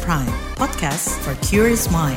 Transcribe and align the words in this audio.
Prime, 0.00 0.32
podcast 0.56 1.12
for 1.20 1.36
curious 1.44 1.92
mind. 1.92 2.16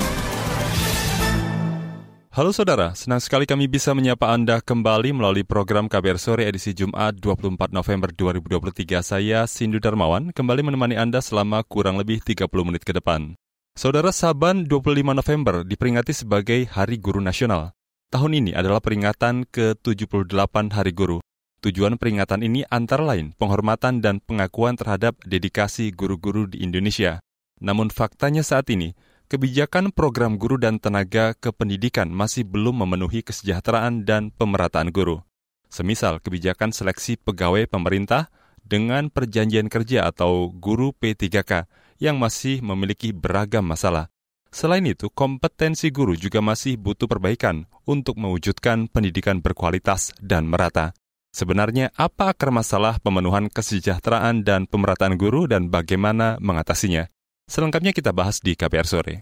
Halo 2.31 2.55
saudara, 2.55 2.95
senang 2.95 3.19
sekali 3.19 3.43
kami 3.43 3.67
bisa 3.67 3.91
menyapa 3.91 4.31
Anda 4.31 4.63
kembali 4.63 5.11
melalui 5.11 5.43
program 5.43 5.91
KBR 5.91 6.15
Sore 6.15 6.47
edisi 6.47 6.71
Jumat 6.71 7.19
24 7.19 7.75
November 7.75 8.15
2023. 8.15 9.03
Saya 9.03 9.43
Sindu 9.43 9.83
Darmawan 9.83 10.31
kembali 10.31 10.71
menemani 10.71 10.95
Anda 10.95 11.19
selama 11.19 11.67
kurang 11.67 11.99
lebih 11.99 12.23
30 12.23 12.47
menit 12.63 12.87
ke 12.87 12.95
depan. 12.95 13.35
Saudara 13.75 14.15
Saban 14.15 14.63
25 14.71 15.11
November 15.11 15.67
diperingati 15.67 16.15
sebagai 16.15 16.71
Hari 16.71 16.95
Guru 17.03 17.19
Nasional. 17.19 17.75
Tahun 18.07 18.31
ini 18.31 18.55
adalah 18.55 18.79
peringatan 18.79 19.51
ke-78 19.51 20.55
Hari 20.71 20.95
Guru. 20.95 21.19
Tujuan 21.59 21.99
peringatan 21.99 22.39
ini 22.39 22.63
antara 22.71 23.03
lain 23.03 23.35
penghormatan 23.35 23.99
dan 23.99 24.23
pengakuan 24.23 24.79
terhadap 24.79 25.19
dedikasi 25.27 25.91
guru-guru 25.91 26.47
di 26.47 26.63
Indonesia. 26.63 27.24
Namun 27.63 27.87
faktanya 27.91 28.43
saat 28.43 28.67
ini, 28.71 28.95
kebijakan 29.31 29.95
program 29.95 30.35
guru 30.35 30.59
dan 30.59 30.77
tenaga 30.77 31.33
kependidikan 31.37 32.11
masih 32.11 32.43
belum 32.43 32.83
memenuhi 32.83 33.23
kesejahteraan 33.23 34.03
dan 34.03 34.31
pemerataan 34.35 34.91
guru. 34.91 35.23
Semisal 35.71 36.19
kebijakan 36.23 36.71
seleksi 36.71 37.19
pegawai 37.19 37.67
pemerintah 37.67 38.31
dengan 38.65 39.13
perjanjian 39.13 39.69
kerja 39.69 40.09
atau 40.09 40.49
guru 40.51 40.91
P3K 40.95 41.69
yang 42.01 42.19
masih 42.19 42.59
memiliki 42.65 43.15
beragam 43.15 43.63
masalah. 43.63 44.11
Selain 44.55 44.83
itu, 44.87 45.11
kompetensi 45.11 45.91
guru 45.91 46.15
juga 46.15 46.39
masih 46.39 46.79
butuh 46.79 47.11
perbaikan 47.11 47.67
untuk 47.83 48.15
mewujudkan 48.15 48.87
pendidikan 48.87 49.43
berkualitas 49.43 50.15
dan 50.23 50.47
merata. 50.47 50.95
Sebenarnya, 51.35 51.91
apa 51.99 52.31
akar 52.31 52.55
masalah 52.55 52.95
pemenuhan 53.03 53.51
kesejahteraan 53.51 54.47
dan 54.47 54.63
pemerataan 54.71 55.19
guru 55.19 55.51
dan 55.51 55.67
bagaimana 55.67 56.39
mengatasinya? 56.39 57.11
Selengkapnya 57.45 57.93
kita 57.93 58.09
bahas 58.09 58.41
di 58.41 58.57
KPR 58.57 58.89
Sore. 58.89 59.15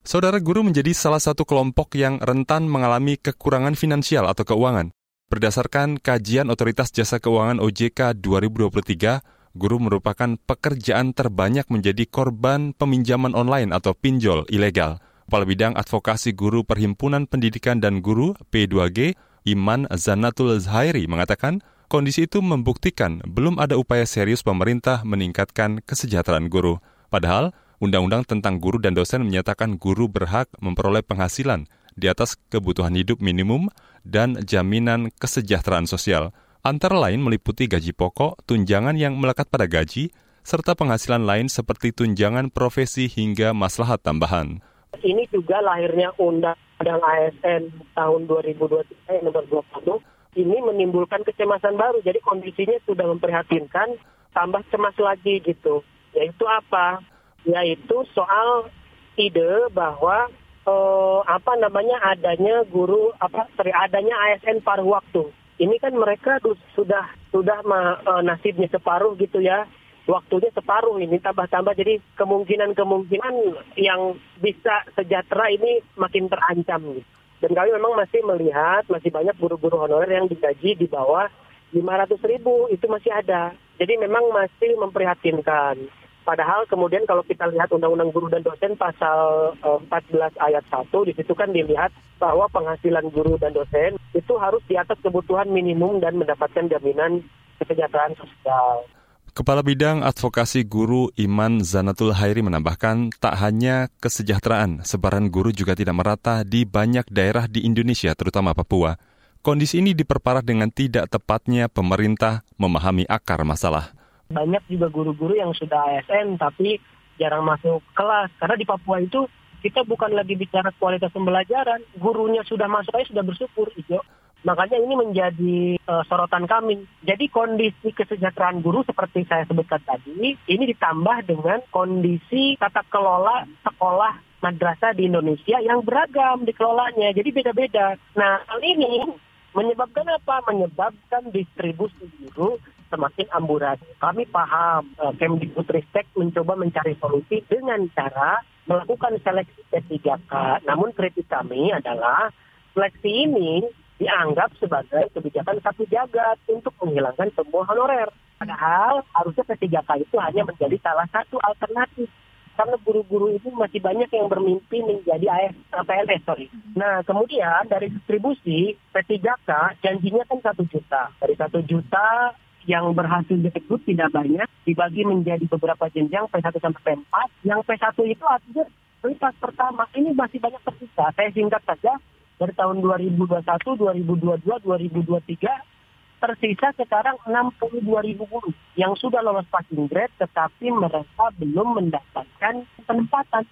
Saudara 0.00 0.40
guru 0.40 0.64
menjadi 0.64 0.96
salah 0.96 1.20
satu 1.20 1.44
kelompok 1.44 1.92
yang 2.00 2.16
rentan 2.24 2.64
mengalami 2.64 3.20
kekurangan 3.20 3.76
finansial 3.76 4.24
atau 4.24 4.44
keuangan. 4.48 4.88
Berdasarkan 5.28 6.00
kajian 6.00 6.48
Otoritas 6.48 6.96
Jasa 6.96 7.20
Keuangan 7.20 7.60
OJK 7.60 8.16
2023, 8.20 9.52
guru 9.52 9.76
merupakan 9.76 10.36
pekerjaan 10.48 11.12
terbanyak 11.12 11.68
menjadi 11.68 12.08
korban 12.08 12.72
peminjaman 12.72 13.36
online 13.36 13.68
atau 13.68 13.92
pinjol 13.92 14.48
ilegal. 14.48 14.96
Kepala 15.28 15.44
Bidang 15.48 15.76
Advokasi 15.76 16.36
Guru 16.36 16.64
Perhimpunan 16.64 17.24
Pendidikan 17.24 17.80
dan 17.80 18.04
Guru 18.04 18.36
P2G, 18.52 19.16
Iman 19.48 19.88
Zanatul 19.96 20.60
Zhairi 20.60 21.08
mengatakan, 21.08 21.64
Kondisi 21.92 22.24
itu 22.24 22.40
membuktikan 22.40 23.20
belum 23.20 23.60
ada 23.60 23.76
upaya 23.76 24.08
serius 24.08 24.40
pemerintah 24.40 25.04
meningkatkan 25.04 25.84
kesejahteraan 25.84 26.48
guru. 26.48 26.80
Padahal, 27.12 27.52
Undang-Undang 27.84 28.32
tentang 28.32 28.64
guru 28.64 28.80
dan 28.80 28.96
dosen 28.96 29.20
menyatakan 29.28 29.76
guru 29.76 30.08
berhak 30.08 30.48
memperoleh 30.56 31.04
penghasilan 31.04 31.68
di 31.92 32.08
atas 32.08 32.40
kebutuhan 32.48 32.96
hidup 32.96 33.20
minimum 33.20 33.68
dan 34.08 34.40
jaminan 34.40 35.12
kesejahteraan 35.20 35.84
sosial, 35.84 36.32
antara 36.64 36.96
lain 36.96 37.20
meliputi 37.20 37.68
gaji 37.68 37.92
pokok, 37.92 38.40
tunjangan 38.48 38.96
yang 38.96 39.20
melekat 39.20 39.52
pada 39.52 39.68
gaji, 39.68 40.16
serta 40.40 40.72
penghasilan 40.72 41.28
lain 41.28 41.52
seperti 41.52 41.92
tunjangan 41.92 42.48
profesi 42.48 43.04
hingga 43.04 43.52
maslahat 43.52 44.00
tambahan. 44.00 44.64
Ini 44.96 45.28
juga 45.28 45.60
lahirnya 45.60 46.08
Undang-Undang 46.16 47.04
ASN 47.04 47.68
tahun 47.92 48.20
2023 48.24 49.28
nomor 49.28 49.44
20 49.44 50.00
ini 50.32 50.64
menimbulkan 50.64 51.24
kecemasan 51.28 51.76
baru. 51.76 52.00
Jadi 52.00 52.20
kondisinya 52.24 52.80
sudah 52.88 53.04
memprihatinkan, 53.04 54.00
tambah 54.32 54.64
cemas 54.72 54.96
lagi 54.96 55.44
gitu. 55.44 55.84
Yaitu 56.16 56.44
apa? 56.48 57.04
Yaitu 57.44 58.04
soal 58.16 58.72
ide 59.20 59.68
bahwa 59.76 60.32
eh, 60.64 61.20
apa 61.28 61.52
namanya 61.60 62.00
adanya 62.16 62.64
guru 62.64 63.12
apa 63.20 63.48
adanya 63.60 64.16
ASN 64.32 64.64
paruh 64.64 64.88
waktu. 64.88 65.28
Ini 65.60 65.76
kan 65.78 65.92
mereka 65.92 66.40
sudah 66.72 67.12
sudah 67.28 67.60
ma, 67.68 68.00
eh, 68.00 68.22
nasibnya 68.24 68.72
separuh 68.72 69.12
gitu 69.20 69.44
ya. 69.44 69.68
Waktunya 70.02 70.50
separuh 70.50 70.98
ini 70.98 71.22
tambah-tambah 71.22 71.78
jadi 71.78 72.02
kemungkinan-kemungkinan 72.18 73.34
yang 73.78 74.18
bisa 74.42 74.82
sejahtera 74.98 75.46
ini 75.54 75.78
makin 75.94 76.26
terancam 76.26 76.98
gitu. 76.98 77.21
Dan 77.42 77.58
kami 77.58 77.74
memang 77.74 77.98
masih 77.98 78.22
melihat 78.22 78.86
masih 78.86 79.10
banyak 79.10 79.34
guru-guru 79.34 79.82
honorer 79.82 80.22
yang 80.22 80.30
digaji 80.30 80.78
di 80.78 80.86
bawah 80.86 81.26
500 81.74 82.14
ribu 82.30 82.70
itu 82.70 82.86
masih 82.86 83.10
ada. 83.10 83.50
Jadi 83.82 83.98
memang 83.98 84.30
masih 84.30 84.78
memprihatinkan. 84.78 85.74
Padahal 86.22 86.62
kemudian 86.70 87.02
kalau 87.02 87.26
kita 87.26 87.50
lihat 87.50 87.74
Undang-Undang 87.74 88.14
Guru 88.14 88.30
dan 88.30 88.46
Dosen 88.46 88.78
pasal 88.78 89.50
14 89.58 89.90
eh, 89.90 90.30
ayat 90.38 90.62
1, 90.70 90.86
di 91.10 91.18
situ 91.18 91.34
kan 91.34 91.50
dilihat 91.50 91.90
bahwa 92.22 92.46
penghasilan 92.54 93.10
guru 93.10 93.34
dan 93.42 93.50
dosen 93.50 93.98
itu 94.14 94.38
harus 94.38 94.62
di 94.70 94.78
atas 94.78 94.94
kebutuhan 95.02 95.50
minimum 95.50 95.98
dan 95.98 96.14
mendapatkan 96.14 96.70
jaminan 96.70 97.26
kesejahteraan 97.58 98.14
sosial. 98.14 98.86
Kepala 99.32 99.64
Bidang 99.64 100.04
Advokasi 100.04 100.68
Guru 100.68 101.08
Iman 101.16 101.64
Zanatul 101.64 102.12
Hairi 102.12 102.44
menambahkan 102.44 103.16
tak 103.16 103.40
hanya 103.40 103.88
kesejahteraan, 104.04 104.84
sebaran 104.84 105.32
guru 105.32 105.56
juga 105.56 105.72
tidak 105.72 105.96
merata 105.96 106.44
di 106.44 106.68
banyak 106.68 107.08
daerah 107.08 107.48
di 107.48 107.64
Indonesia, 107.64 108.12
terutama 108.12 108.52
Papua. 108.52 109.00
Kondisi 109.40 109.80
ini 109.80 109.96
diperparah 109.96 110.44
dengan 110.44 110.68
tidak 110.68 111.08
tepatnya 111.08 111.72
pemerintah 111.72 112.44
memahami 112.60 113.08
akar 113.08 113.40
masalah. 113.48 113.96
Banyak 114.28 114.68
juga 114.68 114.92
guru-guru 114.92 115.32
yang 115.32 115.56
sudah 115.56 115.80
ASN 115.80 116.36
tapi 116.36 116.76
jarang 117.16 117.48
masuk 117.48 117.80
kelas. 117.96 118.28
Karena 118.36 118.60
di 118.60 118.68
Papua 118.68 119.00
itu 119.00 119.24
kita 119.64 119.80
bukan 119.88 120.12
lagi 120.12 120.36
bicara 120.36 120.68
kualitas 120.76 121.08
pembelajaran, 121.08 121.80
gurunya 121.96 122.44
sudah 122.44 122.68
masuk 122.68 123.00
aja 123.00 123.08
sudah 123.08 123.24
bersyukur, 123.24 123.72
Ijo. 123.80 124.04
Makanya 124.42 124.78
ini 124.82 124.94
menjadi 124.98 125.58
uh, 125.86 126.02
sorotan 126.10 126.50
kami. 126.50 126.82
Jadi 127.06 127.30
kondisi 127.30 127.94
kesejahteraan 127.94 128.58
guru 128.58 128.82
seperti 128.82 129.22
saya 129.30 129.46
sebutkan 129.46 129.78
tadi, 129.86 130.34
ini 130.34 130.64
ditambah 130.74 131.30
dengan 131.30 131.62
kondisi 131.70 132.58
tata 132.58 132.82
kelola 132.90 133.46
sekolah 133.62 134.42
madrasah 134.42 134.98
di 134.98 135.06
Indonesia 135.06 135.62
yang 135.62 135.86
beragam 135.86 136.42
dikelolanya. 136.42 137.14
Jadi 137.14 137.30
beda-beda. 137.30 137.94
Nah, 138.18 138.42
hal 138.42 138.60
ini 138.66 139.06
menyebabkan 139.54 140.10
apa? 140.10 140.42
Menyebabkan 140.50 141.30
distribusi 141.30 142.10
guru 142.18 142.58
semakin 142.90 143.30
amburadul. 143.30 143.94
Kami 144.02 144.26
paham 144.28 144.90
uh, 144.98 145.14
Kemdikbudristek 145.16 146.10
mencoba 146.18 146.58
mencari 146.58 146.98
solusi 146.98 147.40
dengan 147.46 147.86
cara 147.94 148.42
melakukan 148.66 149.22
seleksi 149.22 149.62
P3K. 149.70 150.66
Namun 150.66 150.90
kritik 150.92 151.30
kami 151.30 151.70
adalah 151.70 152.34
seleksi 152.74 153.30
ini 153.30 153.62
dianggap 154.02 154.50
sebagai 154.58 155.06
kebijakan 155.14 155.62
satu 155.62 155.86
jagat 155.86 156.34
untuk 156.50 156.74
menghilangkan 156.82 157.30
semua 157.38 157.62
honorer. 157.70 158.10
Padahal 158.42 159.06
harusnya 159.14 159.46
P3K 159.46 160.02
itu 160.02 160.16
hanya 160.18 160.42
menjadi 160.42 160.74
salah 160.82 161.06
satu 161.14 161.38
alternatif. 161.38 162.10
Karena 162.52 162.76
guru-guru 162.84 163.32
itu 163.32 163.48
masih 163.54 163.80
banyak 163.80 164.12
yang 164.12 164.28
bermimpi 164.28 164.84
menjadi 164.84 165.24
AS, 165.24 165.54
PNS, 165.72 166.20
sorry. 166.26 166.52
Nah, 166.76 167.00
kemudian 167.06 167.64
dari 167.70 167.88
distribusi 167.88 168.76
P3K 168.90 169.80
janjinya 169.80 170.26
kan 170.26 170.42
satu 170.42 170.66
juta. 170.66 171.14
Dari 171.22 171.38
satu 171.38 171.62
juta 171.64 172.34
yang 172.66 172.90
berhasil 172.92 173.38
direkrut 173.38 173.82
tidak 173.86 174.10
banyak, 174.12 174.46
dibagi 174.66 175.02
menjadi 175.06 175.46
beberapa 175.48 175.88
jenjang 175.94 176.28
P1 176.28 176.58
sampai 176.58 176.82
P4. 176.82 177.14
Yang 177.46 177.60
P1 177.64 177.96
itu 178.10 178.24
artinya 178.26 178.64
prioritas 179.00 179.34
pertama. 179.42 179.82
Ini 179.96 180.10
masih 180.14 180.38
banyak 180.38 180.62
tersisa. 180.62 181.10
Saya 181.10 181.30
singkat 181.34 181.62
saja, 181.66 181.98
dari 182.42 182.58
tahun 182.58 182.82
2021, 182.82 183.46
2022, 183.78 184.42
2023 184.66 185.72
tersisa 186.18 186.70
sekarang 186.74 187.18
62 187.26 187.82
ribu 188.02 188.26
guru 188.30 188.50
yang 188.78 188.94
sudah 188.98 189.22
lolos 189.22 189.46
passing 189.50 189.86
grade 189.86 190.10
tetapi 190.18 190.70
mereka 190.70 191.30
belum 191.38 191.78
mendapatkan 191.78 192.66
penempatan. 192.82 193.42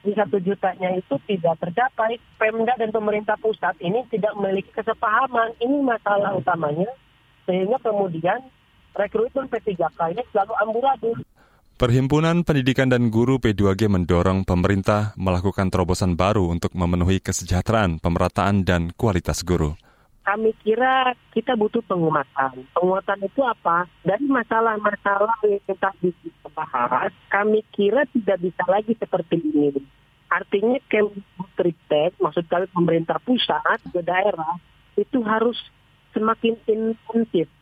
Di 0.00 0.12
satu 0.14 0.38
jutanya 0.40 0.96
itu 0.96 1.18
tidak 1.28 1.60
tercapai. 1.60 2.16
Pemda 2.40 2.78
dan 2.78 2.94
pemerintah 2.94 3.36
pusat 3.36 3.74
ini 3.82 4.06
tidak 4.08 4.32
memiliki 4.38 4.70
kesepahaman. 4.70 5.56
Ini 5.58 5.82
masalah 5.82 6.36
utamanya. 6.38 6.86
Sehingga 7.42 7.80
kemudian 7.82 8.38
rekrutmen 8.94 9.50
P3K 9.50 10.14
ini 10.14 10.22
selalu 10.30 10.54
amburadul. 10.62 11.18
Perhimpunan 11.76 12.40
Pendidikan 12.40 12.88
dan 12.88 13.12
Guru 13.12 13.36
P2G 13.36 13.92
mendorong 13.92 14.48
pemerintah 14.48 15.12
melakukan 15.20 15.68
terobosan 15.68 16.16
baru 16.16 16.48
untuk 16.48 16.72
memenuhi 16.72 17.20
kesejahteraan, 17.20 18.00
pemerataan, 18.00 18.64
dan 18.64 18.96
kualitas 18.96 19.44
guru. 19.44 19.76
Kami 20.24 20.56
kira 20.64 21.12
kita 21.36 21.52
butuh 21.52 21.84
penguatan. 21.84 22.64
Penguatan 22.72 23.20
itu 23.20 23.44
apa? 23.44 23.84
Dari 24.00 24.24
masalah-masalah 24.24 25.36
yang 25.44 25.60
kita 25.68 25.92
bisa 26.00 26.48
bahas, 26.56 27.12
kami 27.28 27.60
kira 27.76 28.08
tidak 28.08 28.40
bisa 28.40 28.64
lagi 28.72 28.96
seperti 28.96 29.36
ini. 29.44 29.76
Artinya 30.32 30.80
Kemdikbudristek, 30.88 32.16
maksud 32.16 32.48
kami 32.48 32.72
pemerintah 32.72 33.20
pusat 33.20 33.84
ke 33.92 34.00
daerah, 34.00 34.56
itu 34.96 35.20
harus 35.28 35.60
semakin 36.16 36.56
intensif 36.64 37.52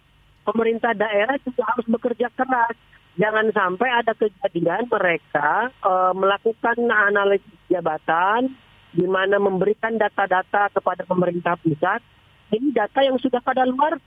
pemerintah 0.44 0.92
daerah 0.92 1.34
juga 1.42 1.64
harus 1.66 1.86
bekerja 1.88 2.28
keras. 2.36 2.76
Jangan 3.14 3.46
sampai 3.54 3.88
ada 3.94 4.10
kejadian 4.18 4.90
mereka 4.90 5.70
uh, 5.86 6.10
melakukan 6.18 6.74
analisis 6.82 7.58
jabatan 7.70 8.50
di 8.94 9.06
mana 9.06 9.38
memberikan 9.38 9.94
data-data 9.94 10.70
kepada 10.74 11.06
pemerintah 11.06 11.54
pusat. 11.62 12.02
Ini 12.50 12.70
data 12.74 13.02
yang 13.02 13.18
sudah 13.18 13.42
pada 13.42 13.66
luar 13.66 13.98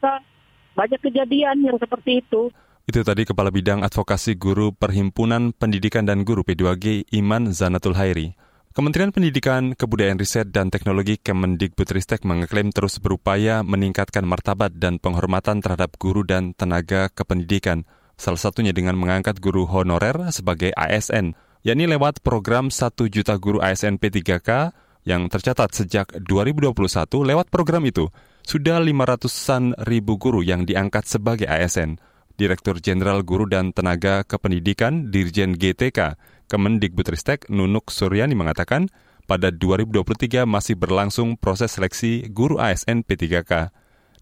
Banyak 0.77 1.01
kejadian 1.01 1.65
yang 1.65 1.77
seperti 1.81 2.21
itu. 2.21 2.53
Itu 2.87 3.03
tadi 3.03 3.27
Kepala 3.27 3.49
Bidang 3.51 3.83
Advokasi 3.83 4.37
Guru 4.37 4.71
Perhimpunan 4.71 5.51
Pendidikan 5.51 6.07
dan 6.07 6.23
Guru 6.23 6.45
P2G 6.45 7.11
Iman 7.17 7.51
Zanatul 7.51 7.97
Hairi. 7.97 8.37
Kementerian 8.77 9.09
Pendidikan, 9.09 9.73
Kebudayaan 9.73 10.21
Riset, 10.21 10.53
dan 10.53 10.69
Teknologi 10.69 11.17
Kemendikbudristek 11.17 12.21
mengeklaim 12.21 12.69
terus 12.69 13.01
berupaya 13.01 13.65
meningkatkan 13.65 14.21
martabat 14.21 14.77
dan 14.77 15.01
penghormatan 15.01 15.65
terhadap 15.65 15.97
guru 15.97 16.21
dan 16.21 16.53
tenaga 16.53 17.09
kependidikan, 17.09 17.89
salah 18.17 18.41
satunya 18.41 18.73
dengan 18.73 18.97
mengangkat 18.97 19.37
guru 19.37 19.69
honorer 19.69 20.33
sebagai 20.33 20.73
ASN, 20.73 21.37
yakni 21.61 21.85
lewat 21.85 22.25
program 22.25 22.73
1 22.73 22.97
juta 23.13 23.37
guru 23.37 23.61
ASN 23.61 24.01
P3K 24.01 24.73
yang 25.07 25.31
tercatat 25.31 25.71
sejak 25.71 26.11
2021 26.25 26.73
lewat 27.23 27.47
program 27.47 27.85
itu, 27.87 28.11
sudah 28.43 28.83
500-an 28.83 29.77
ribu 29.87 30.19
guru 30.19 30.43
yang 30.43 30.67
diangkat 30.67 31.07
sebagai 31.07 31.47
ASN. 31.47 32.01
Direktur 32.37 32.77
Jenderal 32.77 33.25
Guru 33.25 33.49
dan 33.49 33.73
Tenaga 33.73 34.21
Kependidikan 34.21 35.09
Dirjen 35.09 35.57
GTK 35.57 36.21
Kemendikbudristek 36.45 37.49
Nunuk 37.49 37.89
Suryani 37.89 38.37
mengatakan, 38.37 38.93
pada 39.27 39.51
2023 39.51 40.47
masih 40.47 40.79
berlangsung 40.79 41.35
proses 41.35 41.75
seleksi 41.75 42.31
guru 42.31 42.61
ASN 42.61 43.03
P3K. 43.03 43.73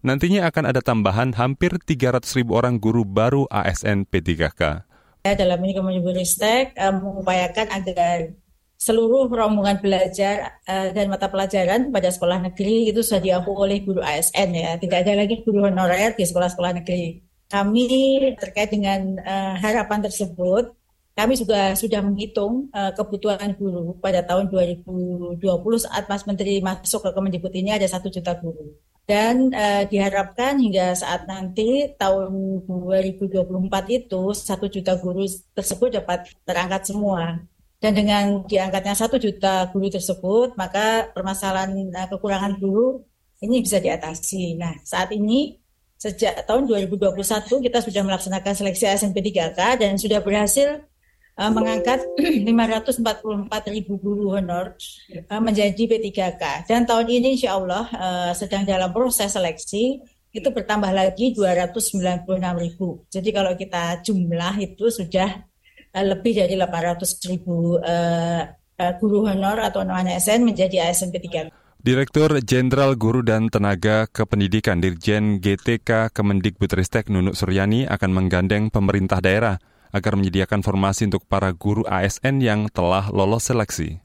Nantinya 0.06 0.46
akan 0.46 0.70
ada 0.70 0.78
tambahan 0.78 1.34
hampir 1.34 1.82
300 1.82 2.22
ribu 2.38 2.54
orang 2.54 2.78
guru 2.78 3.02
baru 3.02 3.50
ASN 3.50 4.06
P3K. 4.06 4.86
Dalam 5.26 5.58
ini 5.66 5.74
Kemendikbudristek 5.74 6.78
uh, 6.78 6.94
mengupayakan 6.94 7.66
agar 7.74 8.30
seluruh 8.78 9.26
rombongan 9.26 9.82
belajar 9.82 10.62
uh, 10.62 10.94
dan 10.94 11.10
mata 11.10 11.26
pelajaran 11.26 11.90
pada 11.90 12.14
sekolah 12.14 12.38
negeri 12.38 12.86
itu 12.86 13.02
sudah 13.02 13.18
diampu 13.18 13.50
oleh 13.50 13.82
guru 13.82 13.98
ASN 13.98 14.54
ya. 14.54 14.78
Tidak 14.78 14.94
ada 14.94 15.18
lagi 15.18 15.42
guru 15.42 15.66
honorer 15.66 16.14
di 16.14 16.22
sekolah-sekolah 16.22 16.78
negeri. 16.78 17.26
Kami 17.50 17.82
terkait 18.38 18.70
dengan 18.70 19.18
uh, 19.18 19.58
harapan 19.58 20.06
tersebut 20.06 20.70
kami 21.18 21.34
juga 21.34 21.74
sudah 21.74 21.98
menghitung 21.98 22.70
uh, 22.70 22.94
kebutuhan 22.94 23.58
guru 23.58 23.98
pada 23.98 24.22
tahun 24.22 24.54
2020 24.54 25.42
saat 25.82 26.06
Mas 26.06 26.22
Menteri 26.30 26.62
masuk 26.62 27.02
ke 27.02 27.10
Kemendikbud 27.10 27.50
ini 27.58 27.74
ada 27.74 27.90
satu 27.90 28.06
juta 28.06 28.38
guru. 28.38 28.70
Dan 29.06 29.54
uh, 29.54 29.86
diharapkan 29.86 30.58
hingga 30.58 30.90
saat 30.98 31.30
nanti 31.30 31.94
tahun 31.94 32.66
2024 32.66 33.46
itu 33.94 34.22
satu 34.34 34.66
juta 34.66 34.98
guru 34.98 35.22
tersebut 35.54 36.02
dapat 36.02 36.26
terangkat 36.42 36.90
semua. 36.90 37.38
Dan 37.78 37.94
dengan 37.94 38.42
diangkatnya 38.42 38.98
satu 38.98 39.14
juta 39.22 39.70
guru 39.70 39.86
tersebut, 39.86 40.58
maka 40.58 41.06
permasalahan 41.14 41.70
uh, 41.94 42.06
kekurangan 42.10 42.58
guru 42.58 43.06
ini 43.46 43.62
bisa 43.62 43.78
diatasi. 43.78 44.58
Nah, 44.58 44.74
saat 44.82 45.14
ini 45.14 45.54
sejak 45.96 46.42
tahun 46.42 46.66
2021 46.66 47.46
kita 47.46 47.78
sudah 47.80 48.02
melaksanakan 48.04 48.52
seleksi 48.58 48.84
SMP 48.90 49.22
3K 49.22 49.80
dan 49.80 49.96
sudah 49.96 50.20
berhasil 50.20 50.82
uh, 51.36 51.52
mengangkat 51.52 52.02
544 52.18 53.74
ribu 53.76 54.00
guru 54.00 54.34
honor 54.34 54.74
uh, 55.28 55.40
menjadi 55.40 55.76
P3K. 55.76 56.66
Dan 56.66 56.88
tahun 56.88 57.06
ini 57.06 57.36
insya 57.36 57.54
Allah 57.60 57.84
uh, 57.92 58.32
sedang 58.32 58.64
dalam 58.64 58.90
proses 58.90 59.36
seleksi 59.36 60.00
itu 60.36 60.48
bertambah 60.52 60.92
lagi 60.92 61.32
296 61.32 62.28
ribu. 62.60 63.04
Jadi 63.08 63.28
kalau 63.32 63.56
kita 63.56 64.04
jumlah 64.04 64.54
itu 64.60 64.92
sudah 64.92 65.44
uh, 65.96 66.04
lebih 66.04 66.36
dari 66.36 66.56
800 66.56 67.30
ribu 67.32 67.80
uh, 67.80 68.42
uh, 68.80 68.92
guru 69.00 69.28
honor 69.28 69.60
atau 69.64 69.84
non 69.84 70.08
ASN 70.08 70.44
menjadi 70.44 70.88
ASN 70.88 71.12
P3K. 71.12 71.52
Direktur 71.86 72.42
Jenderal 72.42 72.98
Guru 72.98 73.22
dan 73.22 73.46
Tenaga 73.46 74.10
Kependidikan 74.10 74.82
Dirjen 74.82 75.38
GTK 75.38 76.10
Kemendikbudristek 76.10 77.06
Nunuk 77.06 77.38
Suryani 77.38 77.86
akan 77.86 78.10
menggandeng 78.10 78.74
pemerintah 78.74 79.22
daerah 79.22 79.54
agar 79.96 80.12
menyediakan 80.20 80.60
formasi 80.60 81.08
untuk 81.08 81.24
para 81.24 81.48
guru 81.56 81.80
ASN 81.88 82.44
yang 82.44 82.68
telah 82.68 83.08
lolos 83.08 83.48
seleksi. 83.48 83.96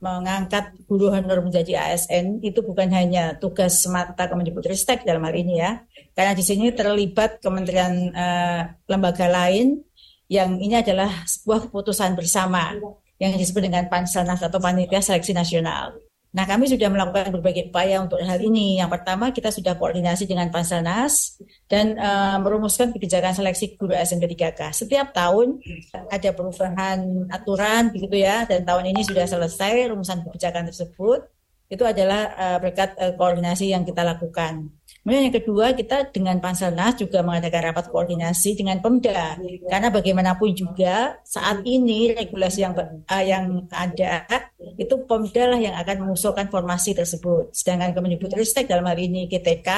Mengangkat 0.00 0.76
guru 0.88 1.12
honor 1.12 1.44
menjadi 1.44 1.80
ASN 1.80 2.44
itu 2.44 2.60
bukan 2.60 2.88
hanya 2.92 3.36
tugas 3.36 3.84
semata 3.84 4.28
Kemendikbudristek 4.28 5.04
dalam 5.04 5.24
hal 5.24 5.36
ini 5.36 5.60
ya, 5.60 5.80
karena 6.12 6.32
di 6.36 6.44
sini 6.44 6.72
terlibat 6.72 7.40
kementerian 7.40 8.12
uh, 8.12 8.60
lembaga 8.88 9.28
lain 9.28 9.80
yang 10.28 10.56
ini 10.56 10.80
adalah 10.80 11.10
sebuah 11.28 11.68
keputusan 11.68 12.16
bersama 12.16 12.76
yang 13.20 13.36
disebut 13.36 13.60
dengan 13.60 13.88
Panselnas 13.92 14.40
atau 14.40 14.56
Panitia 14.56 15.04
Seleksi 15.04 15.36
Nasional. 15.36 16.09
Nah, 16.30 16.46
kami 16.46 16.70
sudah 16.70 16.86
melakukan 16.86 17.34
berbagai 17.34 17.74
upaya 17.74 17.98
untuk 17.98 18.22
hal 18.22 18.38
ini. 18.38 18.78
Yang 18.78 18.90
pertama, 18.94 19.34
kita 19.34 19.50
sudah 19.50 19.74
koordinasi 19.74 20.30
dengan 20.30 20.46
Panselnas 20.54 21.42
dan 21.66 21.98
uh, 21.98 22.38
merumuskan 22.38 22.94
kebijakan 22.94 23.34
seleksi 23.34 23.74
guru 23.74 23.98
SMK 23.98 24.38
3K. 24.38 24.60
Setiap 24.70 25.10
tahun 25.10 25.58
ada 26.06 26.30
perubahan 26.30 27.26
aturan 27.34 27.90
begitu 27.90 28.22
ya, 28.22 28.46
dan 28.46 28.62
tahun 28.62 28.94
ini 28.94 29.02
sudah 29.02 29.26
selesai 29.26 29.90
rumusan 29.90 30.22
kebijakan 30.22 30.70
tersebut. 30.70 31.26
Itu 31.66 31.82
adalah 31.82 32.30
uh, 32.38 32.58
berkat 32.62 32.94
uh, 32.94 33.14
koordinasi 33.18 33.74
yang 33.74 33.82
kita 33.82 34.06
lakukan. 34.06 34.70
Kemudian 35.00 35.32
yang 35.32 35.36
kedua, 35.40 35.72
kita 35.72 36.12
dengan 36.12 36.36
Panselnas 36.44 37.00
juga 37.00 37.24
mengadakan 37.24 37.72
rapat 37.72 37.88
koordinasi 37.88 38.52
dengan 38.52 38.84
Pemda. 38.84 39.40
Karena 39.64 39.88
bagaimanapun 39.88 40.52
juga 40.52 41.16
saat 41.24 41.64
ini 41.64 42.12
regulasi 42.12 42.60
yang 42.60 42.76
uh, 42.76 43.24
yang 43.24 43.64
ada 43.72 44.28
itu 44.76 44.94
Pemda 45.08 45.56
lah 45.56 45.60
yang 45.60 45.72
akan 45.80 46.04
mengusulkan 46.04 46.52
formasi 46.52 46.92
tersebut. 46.92 47.48
Sedangkan 47.56 47.96
Kemendikbudristek 47.96 48.68
dalam 48.68 48.84
hal 48.84 49.00
ini 49.00 49.24
GTK 49.24 49.68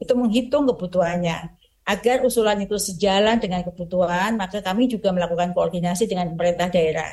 itu 0.00 0.12
menghitung 0.16 0.64
kebutuhannya. 0.72 1.60
Agar 1.84 2.24
usulan 2.24 2.56
itu 2.64 2.80
sejalan 2.80 3.36
dengan 3.36 3.60
kebutuhan, 3.60 4.40
maka 4.40 4.64
kami 4.64 4.88
juga 4.88 5.12
melakukan 5.12 5.52
koordinasi 5.52 6.08
dengan 6.08 6.32
pemerintah 6.32 6.72
daerah 6.72 7.08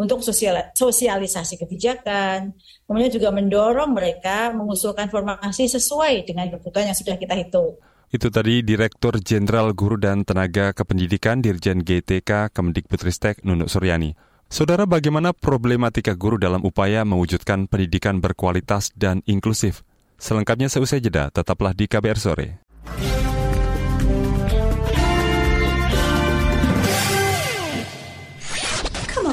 untuk 0.00 0.24
sosial, 0.24 0.72
sosialisasi 0.72 1.60
kebijakan, 1.60 2.56
kemudian 2.88 3.12
juga 3.12 3.28
mendorong 3.28 3.92
mereka 3.92 4.48
mengusulkan 4.56 5.12
formasi 5.12 5.68
sesuai 5.68 6.24
dengan 6.24 6.48
kebutuhan 6.48 6.88
yang 6.88 6.96
sudah 6.96 7.20
kita 7.20 7.36
hitung. 7.36 7.76
Itu 8.08 8.32
tadi 8.32 8.64
Direktur 8.64 9.20
Jenderal 9.20 9.76
Guru 9.76 10.00
dan 10.00 10.24
Tenaga 10.24 10.72
Kependidikan 10.72 11.44
Dirjen 11.44 11.84
GTK 11.84 12.48
Kemendikbudristek 12.50 13.44
Nunuk 13.44 13.68
Suryani. 13.68 14.16
Saudara, 14.50 14.82
bagaimana 14.82 15.30
problematika 15.30 16.18
guru 16.18 16.34
dalam 16.34 16.66
upaya 16.66 17.06
mewujudkan 17.06 17.70
pendidikan 17.70 18.18
berkualitas 18.18 18.90
dan 18.98 19.22
inklusif? 19.30 19.86
Selengkapnya 20.18 20.66
seusai 20.66 20.98
jeda, 20.98 21.30
tetaplah 21.30 21.70
di 21.70 21.86
KBR 21.86 22.18
Sore. 22.18 22.69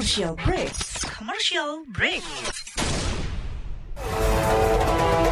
Commercial 0.08 0.40
break. 0.40 0.72
Commercial 1.20 1.72
break. 1.92 2.24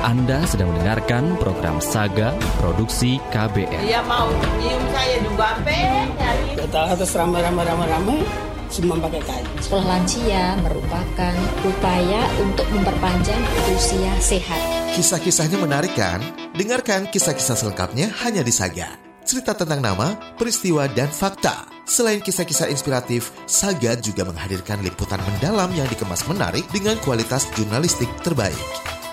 Anda 0.04 0.44
sedang 0.52 0.76
mendengarkan 0.76 1.40
program 1.40 1.80
Saga 1.80 2.36
Produksi 2.60 3.24
KBR. 3.32 3.88
Dia 3.88 4.04
mau 4.04 4.28
nyium 4.60 4.84
saya 4.92 5.16
juga, 5.24 5.56
pe, 5.64 5.80
nyari. 6.20 6.60
Atas 6.76 7.16
ramai-ramai-ramai-ramai, 7.16 8.20
semua 8.68 9.00
pakai 9.00 9.24
kain. 9.24 9.48
Sekolah 9.64 9.86
lansia 9.96 10.60
merupakan 10.60 11.36
upaya 11.64 12.28
untuk 12.44 12.68
memperpanjang 12.76 13.44
usia 13.72 14.12
sehat. 14.20 14.60
Kisah-kisahnya 14.92 15.56
menarik 15.56 15.96
kan? 15.96 16.20
Dengarkan 16.52 17.08
kisah-kisah 17.08 17.56
selengkapnya 17.56 18.12
hanya 18.28 18.44
di 18.44 18.52
Saga. 18.52 19.05
Cerita 19.26 19.58
tentang 19.58 19.82
nama, 19.82 20.14
peristiwa, 20.38 20.86
dan 20.94 21.10
fakta 21.10 21.76
Selain 21.86 22.18
kisah-kisah 22.18 22.74
inspiratif, 22.74 23.30
Saga 23.46 23.94
juga 24.02 24.26
menghadirkan 24.26 24.82
liputan 24.82 25.22
mendalam 25.22 25.70
yang 25.78 25.86
dikemas 25.86 26.26
menarik 26.26 26.66
dengan 26.74 26.98
kualitas 27.06 27.46
jurnalistik 27.54 28.10
terbaik. 28.26 28.58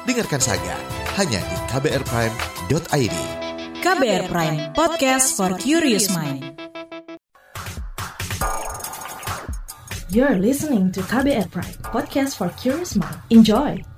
Dengarkan 0.08 0.40
Saga 0.40 0.76
hanya 1.20 1.40
di 1.44 1.56
kbrprime.id. 1.68 3.16
KBR 3.84 4.24
Prime, 4.32 4.58
podcast 4.72 5.36
for 5.36 5.52
curious 5.60 6.08
mind. 6.16 6.48
You're 10.08 10.40
listening 10.40 10.92
to 10.96 11.04
KBR 11.04 11.52
Prime, 11.52 11.76
podcast 11.92 12.40
for 12.40 12.48
curious 12.56 12.96
mind. 12.96 13.20
Enjoy! 13.28 13.91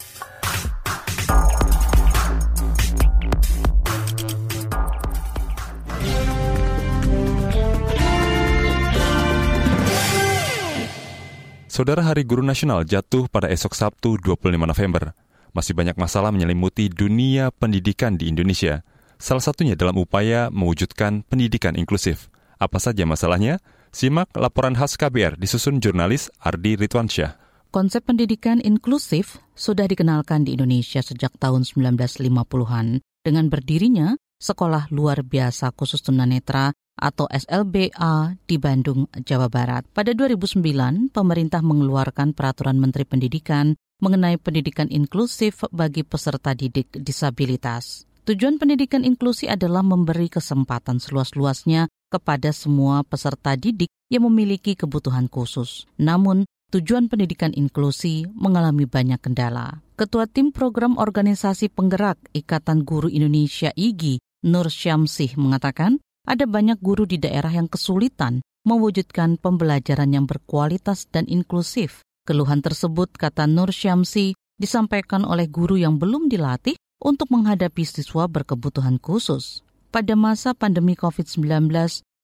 Saudara 11.75 12.07
Hari 12.07 12.23
Guru 12.23 12.47
Nasional 12.47 12.87
jatuh 12.87 13.26
pada 13.26 13.50
esok 13.50 13.75
Sabtu 13.75 14.14
25 14.23 14.47
November. 14.62 15.11
Masih 15.50 15.75
banyak 15.75 15.99
masalah 15.99 16.31
menyelimuti 16.31 16.87
dunia 16.87 17.50
pendidikan 17.50 18.14
di 18.14 18.31
Indonesia. 18.31 18.87
salah 19.19 19.43
satunya 19.43 19.75
dalam 19.75 19.99
upaya 19.99 20.54
mewujudkan 20.54 21.26
pendidikan 21.26 21.75
inklusif. 21.75 22.31
Apa 22.62 22.78
saja 22.78 23.02
masalahnya? 23.02 23.59
Simak 23.90 24.31
laporan 24.38 24.78
khas 24.78 24.95
KBR 24.95 25.35
disusun 25.35 25.83
jurnalis 25.83 26.31
Ardi 26.38 26.78
Ritwansyah. 26.78 27.43
Konsep 27.75 28.07
pendidikan 28.07 28.62
inklusif 28.62 29.43
sudah 29.59 29.90
dikenalkan 29.90 30.47
di 30.47 30.54
Indonesia 30.54 31.02
sejak 31.02 31.35
tahun 31.43 31.66
1950-an 31.66 33.02
dengan 33.26 33.50
berdirinya 33.50 34.14
Sekolah 34.38 34.95
Luar 34.95 35.26
Biasa 35.26 35.75
Khusus 35.75 36.07
Tunanetra 36.07 36.71
atau 36.98 37.26
SLBA 37.30 38.38
di 38.46 38.56
Bandung, 38.56 39.10
Jawa 39.12 39.50
Barat. 39.50 39.84
Pada 39.90 40.14
2009, 40.14 41.10
pemerintah 41.10 41.60
mengeluarkan 41.60 42.32
peraturan 42.32 42.78
Menteri 42.78 43.04
Pendidikan 43.04 43.74
mengenai 44.02 44.36
pendidikan 44.36 44.90
inklusif 44.90 45.64
bagi 45.70 46.02
peserta 46.02 46.52
didik 46.52 46.90
disabilitas. 46.92 48.04
Tujuan 48.24 48.56
pendidikan 48.56 49.04
inklusi 49.04 49.52
adalah 49.52 49.84
memberi 49.84 50.32
kesempatan 50.32 50.96
seluas-luasnya 50.96 51.92
kepada 52.08 52.56
semua 52.56 53.04
peserta 53.04 53.52
didik 53.52 53.92
yang 54.08 54.24
memiliki 54.24 54.72
kebutuhan 54.72 55.28
khusus. 55.28 55.84
Namun, 56.00 56.48
tujuan 56.72 57.12
pendidikan 57.12 57.52
inklusi 57.52 58.24
mengalami 58.32 58.88
banyak 58.88 59.20
kendala. 59.20 59.84
Ketua 60.00 60.24
Tim 60.24 60.56
Program 60.56 60.96
Organisasi 60.96 61.68
Penggerak 61.68 62.16
Ikatan 62.32 62.88
Guru 62.88 63.12
Indonesia 63.12 63.76
IGI, 63.76 64.18
Nur 64.48 64.72
Syamsih 64.72 65.36
mengatakan, 65.36 66.00
ada 66.25 66.49
banyak 66.49 66.81
guru 66.81 67.04
di 67.04 67.21
daerah 67.21 67.52
yang 67.52 67.69
kesulitan 67.69 68.40
mewujudkan 68.64 69.37
pembelajaran 69.37 70.11
yang 70.16 70.25
berkualitas 70.25 71.07
dan 71.12 71.28
inklusif. 71.28 72.00
Keluhan 72.25 72.64
tersebut, 72.64 73.12
kata 73.12 73.45
Nur 73.45 73.69
Syamsi, 73.69 74.33
disampaikan 74.57 75.28
oleh 75.28 75.45
guru 75.45 75.76
yang 75.76 76.00
belum 76.00 76.33
dilatih 76.33 76.81
untuk 77.04 77.28
menghadapi 77.28 77.85
siswa 77.85 78.25
berkebutuhan 78.25 78.97
khusus. 78.97 79.61
Pada 79.93 80.16
masa 80.16 80.57
pandemi 80.57 80.97
COVID-19, 80.97 81.69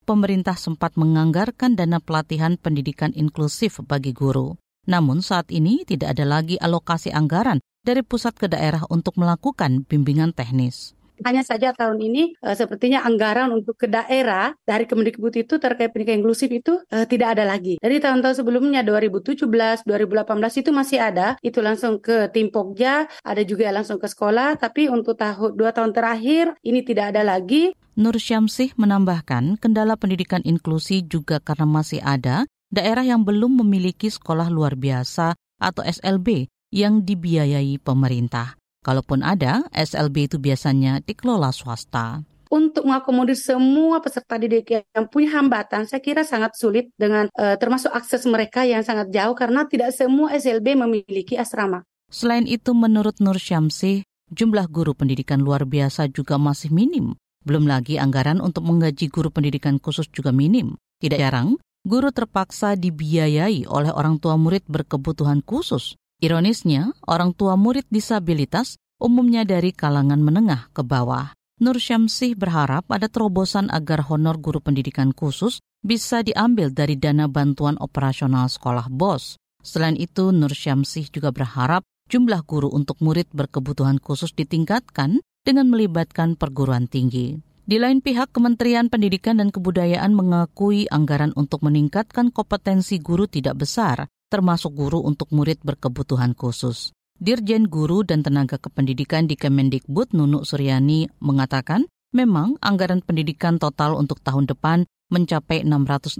pemerintah 0.09 0.57
sempat 0.57 0.97
menganggarkan 0.97 1.77
dana 1.77 2.01
pelatihan 2.01 2.57
pendidikan 2.57 3.13
inklusif 3.13 3.85
bagi 3.85 4.17
guru. 4.17 4.57
Namun 4.89 5.21
saat 5.21 5.53
ini 5.53 5.85
tidak 5.85 6.17
ada 6.17 6.25
lagi 6.25 6.57
alokasi 6.57 7.13
anggaran 7.13 7.61
dari 7.85 8.01
pusat 8.01 8.33
ke 8.33 8.49
daerah 8.49 8.89
untuk 8.89 9.21
melakukan 9.21 9.85
bimbingan 9.85 10.33
teknis. 10.33 10.97
Hanya 11.23 11.45
saja 11.45 11.77
tahun 11.77 12.01
ini 12.01 12.35
uh, 12.41 12.57
sepertinya 12.57 13.05
anggaran 13.05 13.53
untuk 13.53 13.77
ke 13.77 13.87
daerah 13.87 14.57
dari 14.65 14.89
Kemendikbud 14.89 15.35
itu 15.37 15.61
terkait 15.61 15.93
pendidikan 15.93 16.25
inklusif 16.25 16.49
itu 16.49 16.81
uh, 16.93 17.07
tidak 17.07 17.39
ada 17.39 17.45
lagi. 17.45 17.77
Dari 17.81 18.01
tahun-tahun 18.01 18.41
sebelumnya 18.41 18.81
2017, 18.83 19.45
2018 19.85 20.61
itu 20.61 20.71
masih 20.73 20.99
ada, 21.01 21.37
itu 21.45 21.61
langsung 21.61 22.01
ke 22.01 22.33
tim 22.33 22.49
Pokja, 22.49 23.07
ada 23.25 23.43
juga 23.45 23.71
langsung 23.71 24.01
ke 24.01 24.09
sekolah, 24.09 24.57
tapi 24.57 24.89
untuk 24.89 25.17
tahun 25.17 25.55
dua 25.57 25.71
tahun 25.71 25.93
terakhir 25.97 26.57
ini 26.65 26.81
tidak 26.85 27.17
ada 27.17 27.23
lagi. 27.23 27.73
Nur 28.01 28.17
Syamsih 28.17 28.73
menambahkan 28.81 29.61
kendala 29.61 29.99
pendidikan 29.99 30.41
inklusi 30.47 31.05
juga 31.05 31.43
karena 31.43 31.69
masih 31.69 32.01
ada 32.01 32.49
daerah 32.71 33.03
yang 33.03 33.27
belum 33.27 33.61
memiliki 33.61 34.09
sekolah 34.09 34.49
luar 34.49 34.79
biasa 34.79 35.35
atau 35.61 35.83
SLB 35.85 36.49
yang 36.71 37.03
dibiayai 37.03 37.83
pemerintah. 37.83 38.60
Kalaupun 38.81 39.21
ada, 39.21 39.69
SLB 39.77 40.33
itu 40.33 40.37
biasanya 40.41 41.05
dikelola 41.05 41.53
swasta 41.53 42.25
untuk 42.51 42.83
mengakomodir 42.83 43.39
semua 43.39 44.03
peserta 44.03 44.35
didik 44.35 44.83
yang 44.83 45.07
punya 45.07 45.39
hambatan, 45.39 45.87
saya 45.87 46.03
kira 46.03 46.27
sangat 46.27 46.59
sulit 46.59 46.91
dengan 46.99 47.31
uh, 47.39 47.55
termasuk 47.55 47.95
akses 47.95 48.27
mereka 48.27 48.67
yang 48.67 48.83
sangat 48.83 49.15
jauh 49.15 49.39
karena 49.39 49.65
tidak 49.71 49.95
semua 49.95 50.35
SLB 50.35 50.75
memiliki 50.75 51.39
asrama. 51.39 51.87
Selain 52.11 52.43
itu, 52.51 52.75
menurut 52.75 53.23
Nur 53.23 53.39
Syamsi, 53.39 54.03
jumlah 54.35 54.67
guru 54.67 54.99
pendidikan 54.99 55.39
luar 55.39 55.63
biasa 55.63 56.11
juga 56.11 56.43
masih 56.43 56.75
minim. 56.75 57.15
Belum 57.47 57.71
lagi 57.71 58.03
anggaran 58.03 58.43
untuk 58.43 58.67
menggaji 58.67 59.07
guru 59.07 59.31
pendidikan 59.31 59.79
khusus 59.79 60.11
juga 60.11 60.35
minim. 60.35 60.75
Tidak 60.99 61.23
jarang, 61.23 61.55
guru 61.87 62.11
terpaksa 62.11 62.75
dibiayai 62.75 63.63
oleh 63.71 63.95
orang 63.95 64.19
tua 64.19 64.35
murid 64.35 64.67
berkebutuhan 64.67 65.47
khusus 65.47 65.95
Ironisnya, 66.21 66.93
orang 67.09 67.33
tua 67.33 67.57
murid 67.57 67.89
disabilitas 67.89 68.77
umumnya 69.01 69.49
dari 69.49 69.73
kalangan 69.73 70.21
menengah 70.21 70.69
ke 70.77 70.85
bawah. 70.85 71.33
Nur 71.65 71.81
Syamsih 71.81 72.37
berharap 72.37 72.85
ada 72.93 73.09
terobosan 73.09 73.73
agar 73.73 74.05
honor 74.05 74.37
guru 74.37 74.61
pendidikan 74.61 75.17
khusus 75.17 75.65
bisa 75.81 76.21
diambil 76.21 76.69
dari 76.69 77.01
dana 77.01 77.25
bantuan 77.25 77.81
operasional 77.81 78.53
sekolah 78.53 78.93
BOS. 78.93 79.41
Selain 79.65 79.97
itu, 79.97 80.29
Nur 80.29 80.53
Syamsih 80.53 81.09
juga 81.09 81.33
berharap 81.33 81.89
jumlah 82.13 82.45
guru 82.45 82.69
untuk 82.69 83.01
murid 83.01 83.33
berkebutuhan 83.33 83.97
khusus 83.97 84.37
ditingkatkan 84.37 85.25
dengan 85.41 85.73
melibatkan 85.73 86.37
perguruan 86.37 86.85
tinggi. 86.85 87.41
Di 87.65 87.81
lain 87.81 88.05
pihak, 88.05 88.29
Kementerian 88.29 88.93
Pendidikan 88.93 89.41
dan 89.41 89.49
Kebudayaan 89.49 90.13
mengakui 90.13 90.85
anggaran 90.93 91.33
untuk 91.33 91.65
meningkatkan 91.65 92.29
kompetensi 92.29 93.01
guru 93.01 93.25
tidak 93.25 93.65
besar 93.65 94.05
termasuk 94.31 94.73
guru 94.73 95.03
untuk 95.03 95.29
murid 95.35 95.61
berkebutuhan 95.67 96.39
khusus. 96.39 96.95
Dirjen 97.21 97.69
Guru 97.69 98.01
dan 98.01 98.25
Tenaga 98.25 98.57
Kependidikan 98.57 99.29
di 99.29 99.37
Kemendikbud 99.37 100.17
Nunuk 100.17 100.49
Suryani 100.49 101.05
mengatakan, 101.21 101.85
memang 102.17 102.57
anggaran 102.65 103.05
pendidikan 103.05 103.61
total 103.61 103.93
untuk 103.93 104.25
tahun 104.25 104.49
depan 104.49 104.89
mencapai 105.13 105.67
660 105.69 106.17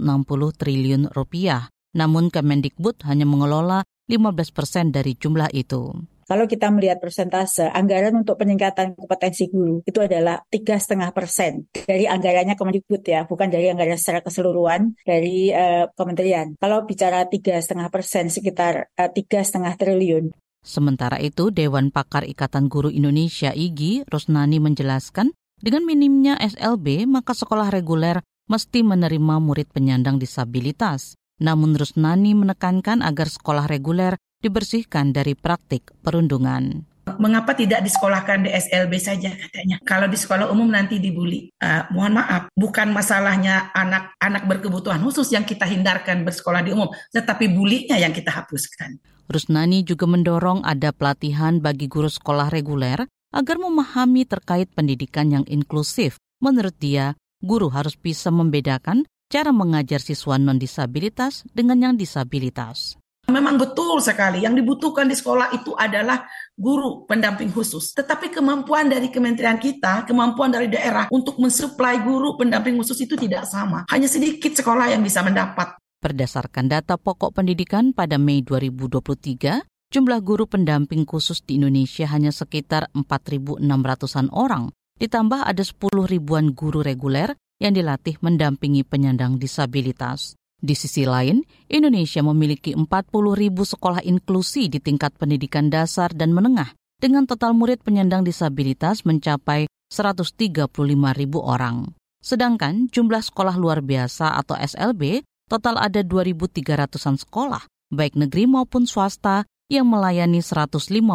triliun 0.61 1.09
rupiah. 1.09 1.73
Namun 1.97 2.29
Kemendikbud 2.29 3.01
hanya 3.09 3.25
mengelola 3.25 3.81
15 4.05 4.53
persen 4.53 4.85
dari 4.93 5.17
jumlah 5.17 5.49
itu. 5.57 5.95
Kalau 6.31 6.47
kita 6.47 6.71
melihat 6.71 7.03
persentase 7.03 7.67
anggaran 7.67 8.15
untuk 8.15 8.39
peningkatan 8.39 8.95
kompetensi 8.95 9.51
guru 9.51 9.83
itu 9.83 9.99
adalah 9.99 10.39
tiga 10.47 10.79
setengah 10.79 11.11
persen 11.11 11.67
dari 11.75 12.07
anggarannya 12.07 12.55
Kemendikbud 12.55 13.03
ya, 13.03 13.27
bukan 13.27 13.51
dari 13.51 13.67
anggaran 13.67 13.99
secara 13.99 14.23
keseluruhan 14.23 14.95
dari 15.03 15.51
uh, 15.51 15.91
kementerian. 15.91 16.55
Kalau 16.55 16.87
bicara 16.87 17.27
tiga 17.27 17.59
setengah 17.59 17.91
persen 17.91 18.31
sekitar 18.31 18.95
eh, 18.95 19.11
tiga 19.11 19.43
setengah 19.43 19.75
triliun. 19.75 20.31
Sementara 20.63 21.19
itu, 21.19 21.51
Dewan 21.51 21.91
Pakar 21.91 22.23
Ikatan 22.23 22.71
Guru 22.71 22.87
Indonesia 22.87 23.51
(IGI) 23.51 24.07
Rusnani 24.07 24.63
menjelaskan, 24.63 25.35
dengan 25.59 25.83
minimnya 25.83 26.39
SLB 26.39 27.11
maka 27.11 27.35
sekolah 27.35 27.67
reguler 27.75 28.23
mesti 28.47 28.87
menerima 28.87 29.35
murid 29.43 29.67
penyandang 29.75 30.15
disabilitas. 30.15 31.19
Namun 31.43 31.75
Rusnani 31.75 32.39
menekankan 32.39 33.03
agar 33.03 33.27
sekolah 33.27 33.67
reguler 33.67 34.15
dibersihkan 34.41 35.13
dari 35.13 35.37
praktik 35.37 35.93
perundungan. 36.01 36.89
Mengapa 37.17 37.57
tidak 37.57 37.81
disekolahkan 37.81 38.45
di 38.45 38.49
SLB 38.53 38.93
saja 39.01 39.33
katanya? 39.33 39.81
Kalau 39.81 40.05
di 40.05 40.17
sekolah 40.17 40.53
umum 40.53 40.69
nanti 40.69 41.01
dibully. 41.01 41.49
Uh, 41.57 41.85
mohon 41.93 42.17
maaf, 42.17 42.49
bukan 42.53 42.93
masalahnya 42.93 43.73
anak-anak 43.73 44.45
berkebutuhan 44.45 45.01
khusus 45.01 45.33
yang 45.33 45.45
kita 45.45 45.65
hindarkan 45.65 46.21
bersekolah 46.21 46.61
di 46.61 46.71
umum, 46.73 46.89
tetapi 47.09 47.49
bulinya 47.49 47.97
yang 47.97 48.13
kita 48.13 48.29
hapuskan. 48.29 49.01
Rusnani 49.31 49.81
juga 49.81 50.05
mendorong 50.05 50.61
ada 50.61 50.91
pelatihan 50.93 51.57
bagi 51.57 51.89
guru 51.89 52.11
sekolah 52.11 52.51
reguler 52.53 53.07
agar 53.31 53.57
memahami 53.57 54.27
terkait 54.27 54.67
pendidikan 54.75 55.31
yang 55.31 55.45
inklusif. 55.47 56.19
Menurut 56.43 56.75
dia, 56.77 57.15
guru 57.41 57.71
harus 57.71 57.97
bisa 57.97 58.29
membedakan 58.29 59.07
cara 59.31 59.55
mengajar 59.55 60.03
siswa 60.03 60.35
non-disabilitas 60.35 61.47
dengan 61.55 61.79
yang 61.79 61.93
disabilitas. 61.95 63.00
Memang 63.31 63.55
betul 63.55 64.03
sekali, 64.03 64.43
yang 64.43 64.53
dibutuhkan 64.53 65.07
di 65.07 65.15
sekolah 65.15 65.55
itu 65.55 65.71
adalah 65.73 66.27
guru 66.51 67.07
pendamping 67.07 67.47
khusus. 67.49 67.95
Tetapi 67.95 68.27
kemampuan 68.27 68.91
dari 68.91 69.07
kementerian 69.07 69.55
kita, 69.55 70.03
kemampuan 70.03 70.51
dari 70.51 70.67
daerah 70.67 71.07
untuk 71.09 71.39
mensuplai 71.39 72.03
guru 72.03 72.35
pendamping 72.35 72.75
khusus 72.75 72.99
itu 73.07 73.15
tidak 73.15 73.47
sama. 73.47 73.87
Hanya 73.87 74.11
sedikit 74.11 74.51
sekolah 74.51 74.91
yang 74.91 74.99
bisa 74.99 75.23
mendapat. 75.23 75.79
Berdasarkan 76.03 76.67
data 76.67 76.99
pokok 76.99 77.39
pendidikan 77.39 77.95
pada 77.95 78.19
Mei 78.19 78.43
2023, 78.43 79.63
jumlah 79.95 80.19
guru 80.19 80.49
pendamping 80.49 81.07
khusus 81.07 81.39
di 81.45 81.55
Indonesia 81.61 82.09
hanya 82.11 82.35
sekitar 82.35 82.91
4.600-an 82.91 84.27
orang. 84.35 84.73
Ditambah 84.99 85.47
ada 85.47 85.63
10 85.63 86.05
ribuan 86.05 86.51
guru 86.51 86.83
reguler 86.83 87.33
yang 87.61 87.77
dilatih 87.77 88.17
mendampingi 88.19 88.81
penyandang 88.81 89.37
disabilitas. 89.37 90.33
Di 90.61 90.77
sisi 90.77 91.09
lain, 91.09 91.41
Indonesia 91.73 92.21
memiliki 92.21 92.77
40 92.77 92.85
ribu 93.33 93.65
sekolah 93.65 94.05
inklusi 94.05 94.69
di 94.69 94.77
tingkat 94.77 95.17
pendidikan 95.17 95.73
dasar 95.73 96.13
dan 96.13 96.37
menengah, 96.37 96.77
dengan 97.01 97.25
total 97.25 97.57
murid 97.57 97.81
penyandang 97.81 98.21
disabilitas 98.21 99.01
mencapai 99.01 99.65
135 99.89 100.69
ribu 101.17 101.41
orang. 101.41 101.97
Sedangkan 102.21 102.85
jumlah 102.93 103.25
sekolah 103.25 103.57
luar 103.57 103.81
biasa 103.81 104.37
atau 104.37 104.53
SLB 104.53 105.25
total 105.49 105.81
ada 105.81 106.05
2.300-an 106.05 107.17
sekolah, 107.17 107.65
baik 107.89 108.13
negeri 108.13 108.45
maupun 108.45 108.85
swasta, 108.85 109.49
yang 109.65 109.89
melayani 109.89 110.45
152 110.45 111.09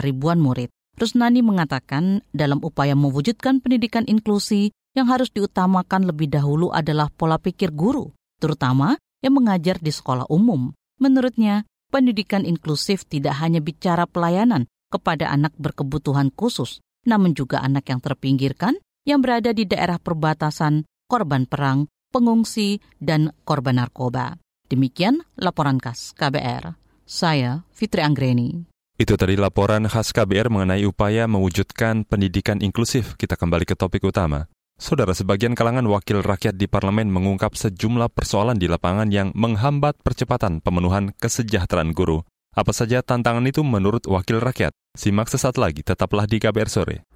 ribuan 0.00 0.40
murid. 0.40 0.72
Rusnani 0.96 1.44
mengatakan 1.44 2.24
dalam 2.32 2.64
upaya 2.64 2.96
mewujudkan 2.96 3.60
pendidikan 3.60 4.08
inklusi 4.08 4.72
yang 4.96 5.12
harus 5.12 5.28
diutamakan 5.28 6.08
lebih 6.08 6.32
dahulu 6.32 6.72
adalah 6.72 7.12
pola 7.12 7.36
pikir 7.36 7.68
guru 7.76 8.16
terutama 8.38 8.96
yang 9.24 9.36
mengajar 9.36 9.80
di 9.80 9.90
sekolah 9.90 10.28
umum. 10.28 10.72
Menurutnya, 10.96 11.64
pendidikan 11.92 12.44
inklusif 12.44 13.04
tidak 13.08 13.36
hanya 13.40 13.60
bicara 13.60 14.04
pelayanan 14.08 14.68
kepada 14.88 15.28
anak 15.32 15.52
berkebutuhan 15.58 16.32
khusus, 16.32 16.80
namun 17.04 17.34
juga 17.36 17.60
anak 17.60 17.90
yang 17.90 18.00
terpinggirkan 18.00 18.78
yang 19.06 19.22
berada 19.22 19.54
di 19.54 19.64
daerah 19.64 20.02
perbatasan, 20.02 20.86
korban 21.06 21.46
perang, 21.46 21.86
pengungsi, 22.10 22.82
dan 22.98 23.30
korban 23.46 23.78
narkoba. 23.78 24.34
Demikian 24.66 25.22
laporan 25.38 25.78
khas 25.78 26.10
KBR. 26.18 26.74
Saya 27.06 27.62
Fitri 27.70 28.02
Anggreni. 28.02 28.66
Itu 28.98 29.14
tadi 29.14 29.38
laporan 29.38 29.86
khas 29.86 30.10
KBR 30.10 30.50
mengenai 30.50 30.82
upaya 30.88 31.30
mewujudkan 31.30 32.02
pendidikan 32.02 32.58
inklusif. 32.58 33.14
Kita 33.14 33.38
kembali 33.38 33.62
ke 33.62 33.78
topik 33.78 34.02
utama. 34.02 34.50
Saudara, 34.76 35.16
sebagian 35.16 35.56
kalangan 35.56 35.88
wakil 35.88 36.20
rakyat 36.20 36.60
di 36.60 36.68
parlemen 36.68 37.08
mengungkap 37.08 37.56
sejumlah 37.56 38.12
persoalan 38.12 38.60
di 38.60 38.68
lapangan 38.68 39.08
yang 39.08 39.32
menghambat 39.32 39.96
percepatan 40.04 40.60
pemenuhan 40.60 41.16
kesejahteraan 41.16 41.96
guru. 41.96 42.20
Apa 42.52 42.76
saja 42.76 43.00
tantangan 43.00 43.48
itu 43.48 43.64
menurut 43.64 44.04
wakil 44.04 44.36
rakyat? 44.36 44.76
Simak 44.92 45.32
sesaat 45.32 45.56
lagi, 45.56 45.80
tetaplah 45.80 46.28
di 46.28 46.36
KBR 46.36 46.68
Sore. 46.68 47.08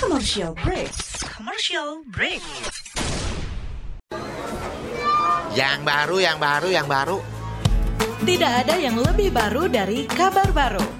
Commercial 0.00 0.56
break. 0.56 0.88
Commercial 1.36 2.00
break. 2.08 2.40
Yang 5.52 5.78
baru, 5.84 6.16
yang 6.16 6.38
baru, 6.40 6.68
yang 6.72 6.88
baru. 6.88 7.20
Tidak 8.24 8.52
ada 8.64 8.80
yang 8.80 8.96
lebih 8.96 9.28
baru 9.28 9.68
dari 9.68 10.08
kabar 10.08 10.48
baru. 10.56 10.99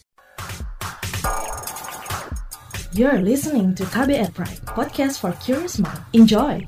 You're 2.91 3.23
listening 3.23 3.71
to 3.79 3.87
KBR 3.87 4.35
Pride, 4.35 4.59
podcast 4.67 5.23
for 5.23 5.31
curious 5.39 5.79
mind. 5.79 6.03
Enjoy! 6.11 6.59